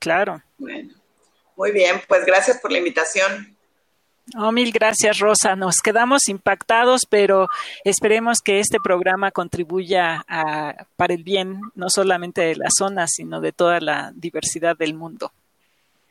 Claro. 0.00 0.42
Bueno, 0.58 0.92
muy 1.56 1.72
bien, 1.72 1.96
pues 2.08 2.24
gracias 2.26 2.58
por 2.58 2.72
la 2.72 2.78
invitación. 2.78 3.56
Oh, 4.36 4.52
mil 4.52 4.72
gracias, 4.72 5.20
Rosa. 5.20 5.56
Nos 5.56 5.76
quedamos 5.80 6.28
impactados, 6.28 7.02
pero 7.08 7.48
esperemos 7.84 8.40
que 8.44 8.60
este 8.60 8.78
programa 8.82 9.30
contribuya 9.30 10.24
a, 10.28 10.86
para 10.96 11.14
el 11.14 11.22
bien 11.22 11.60
no 11.74 11.88
solamente 11.88 12.42
de 12.42 12.56
la 12.56 12.68
zona, 12.76 13.06
sino 13.08 13.40
de 13.40 13.52
toda 13.52 13.80
la 13.80 14.12
diversidad 14.14 14.76
del 14.76 14.94
mundo. 14.94 15.32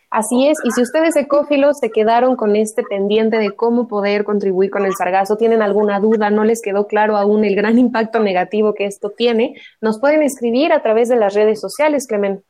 Así 0.10 0.48
es, 0.48 0.58
y 0.64 0.72
si 0.72 0.82
ustedes 0.82 1.18
ecófilos 1.18 1.80
se 1.80 1.92
quedaron 1.92 2.38
con 2.38 2.56
este 2.56 2.84
pendiente 2.84 3.38
de 3.38 3.52
cómo 3.52 3.90
poder 3.90 4.24
contribuir 4.24 4.70
con 4.72 4.86
el 4.86 4.96
sargazo, 4.96 5.36
tienen 5.36 5.62
alguna 5.62 6.00
duda, 6.00 6.30
no 6.30 6.46
les 6.46 6.62
quedó 6.62 6.88
claro 6.88 7.18
aún 7.18 7.44
el 7.44 7.58
gran 7.58 7.78
impacto 7.78 8.20
negativo 8.20 8.74
que 8.74 8.86
esto 8.86 9.10
tiene, 9.10 9.56
nos 9.82 10.00
pueden 10.00 10.24
escribir 10.24 10.72
a 10.72 10.82
través 10.82 11.10
de 11.10 11.18
las 11.18 11.34
redes 11.34 11.60
sociales, 11.60 12.08
Clemen. 12.08 12.42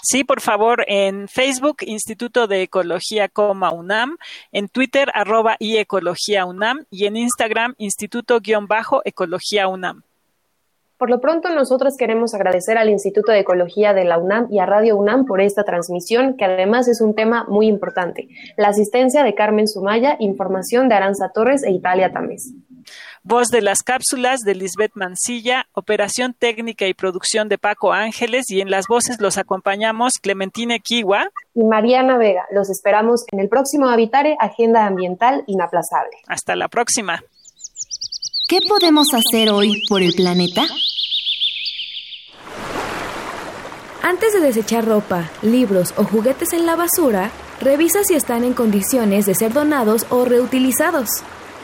Sí, 0.00 0.24
por 0.24 0.40
favor, 0.40 0.86
en 0.88 1.28
Facebook, 1.28 1.82
Instituto 1.82 2.46
de 2.46 2.62
Ecología, 2.62 3.30
UNAM, 3.36 4.16
en 4.50 4.68
Twitter, 4.68 5.10
arroba 5.12 5.56
y 5.58 5.76
Ecología 5.76 6.46
UNAM, 6.46 6.86
y 6.90 7.04
en 7.04 7.18
Instagram, 7.18 7.74
Instituto-Ecología 7.76 9.68
UNAM. 9.68 10.02
Por 11.02 11.10
lo 11.10 11.20
pronto, 11.20 11.48
nosotros 11.48 11.96
queremos 11.96 12.32
agradecer 12.32 12.78
al 12.78 12.88
Instituto 12.88 13.32
de 13.32 13.40
Ecología 13.40 13.92
de 13.92 14.04
la 14.04 14.18
UNAM 14.18 14.46
y 14.52 14.60
a 14.60 14.66
Radio 14.66 14.96
UNAM 14.96 15.24
por 15.24 15.40
esta 15.40 15.64
transmisión, 15.64 16.36
que 16.36 16.44
además 16.44 16.86
es 16.86 17.00
un 17.00 17.16
tema 17.16 17.44
muy 17.48 17.66
importante. 17.66 18.28
La 18.56 18.68
asistencia 18.68 19.24
de 19.24 19.34
Carmen 19.34 19.66
Sumaya, 19.66 20.14
información 20.20 20.88
de 20.88 20.94
Aranza 20.94 21.32
Torres 21.34 21.64
e 21.64 21.72
Italia 21.72 22.12
Tamés. 22.12 22.52
Voz 23.24 23.48
de 23.48 23.62
las 23.62 23.82
cápsulas 23.82 24.42
de 24.46 24.54
Lisbeth 24.54 24.92
Mancilla, 24.94 25.66
operación 25.72 26.36
técnica 26.38 26.86
y 26.86 26.94
producción 26.94 27.48
de 27.48 27.58
Paco 27.58 27.92
Ángeles 27.92 28.48
y 28.48 28.60
en 28.60 28.70
las 28.70 28.86
voces 28.86 29.20
los 29.20 29.38
acompañamos 29.38 30.12
Clementine 30.22 30.78
Kiwa 30.78 31.30
y 31.52 31.64
Mariana 31.64 32.16
Vega. 32.16 32.44
Los 32.52 32.70
esperamos 32.70 33.24
en 33.32 33.40
el 33.40 33.48
próximo 33.48 33.88
Habitare, 33.88 34.36
Agenda 34.38 34.86
Ambiental 34.86 35.42
Inaplazable. 35.48 36.18
Hasta 36.28 36.54
la 36.54 36.68
próxima. 36.68 37.24
¿Qué 38.52 38.60
podemos 38.68 39.06
hacer 39.14 39.48
hoy 39.48 39.82
por 39.88 40.02
el 40.02 40.12
planeta? 40.12 40.66
Antes 44.02 44.34
de 44.34 44.40
desechar 44.40 44.84
ropa, 44.84 45.30
libros 45.40 45.94
o 45.96 46.04
juguetes 46.04 46.52
en 46.52 46.66
la 46.66 46.76
basura, 46.76 47.30
revisa 47.62 48.04
si 48.04 48.12
están 48.12 48.44
en 48.44 48.52
condiciones 48.52 49.24
de 49.24 49.34
ser 49.34 49.54
donados 49.54 50.04
o 50.10 50.26
reutilizados. 50.26 51.08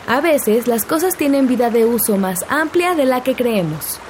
A 0.07 0.23
veces 0.23 0.67
las 0.67 0.87
cosas 0.87 1.19
tienen 1.19 1.47
vida 1.47 1.69
de 1.69 1.85
uso 1.85 2.17
más 2.17 2.47
amplia 2.49 2.95
de 2.95 3.05
la 3.05 3.23
que 3.23 3.35
creemos. 3.35 4.01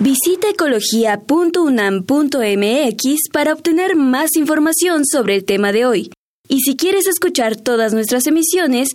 Visita 0.00 0.50
ecología.unam.mx 0.50 3.28
para 3.32 3.52
obtener 3.52 3.94
más 3.94 4.34
información 4.34 5.06
sobre 5.06 5.36
el 5.36 5.44
tema 5.44 5.70
de 5.70 5.86
hoy. 5.86 6.10
Y 6.48 6.62
si 6.62 6.74
quieres 6.74 7.06
escuchar 7.06 7.54
todas 7.54 7.94
nuestras 7.94 8.26
emisiones, 8.26 8.94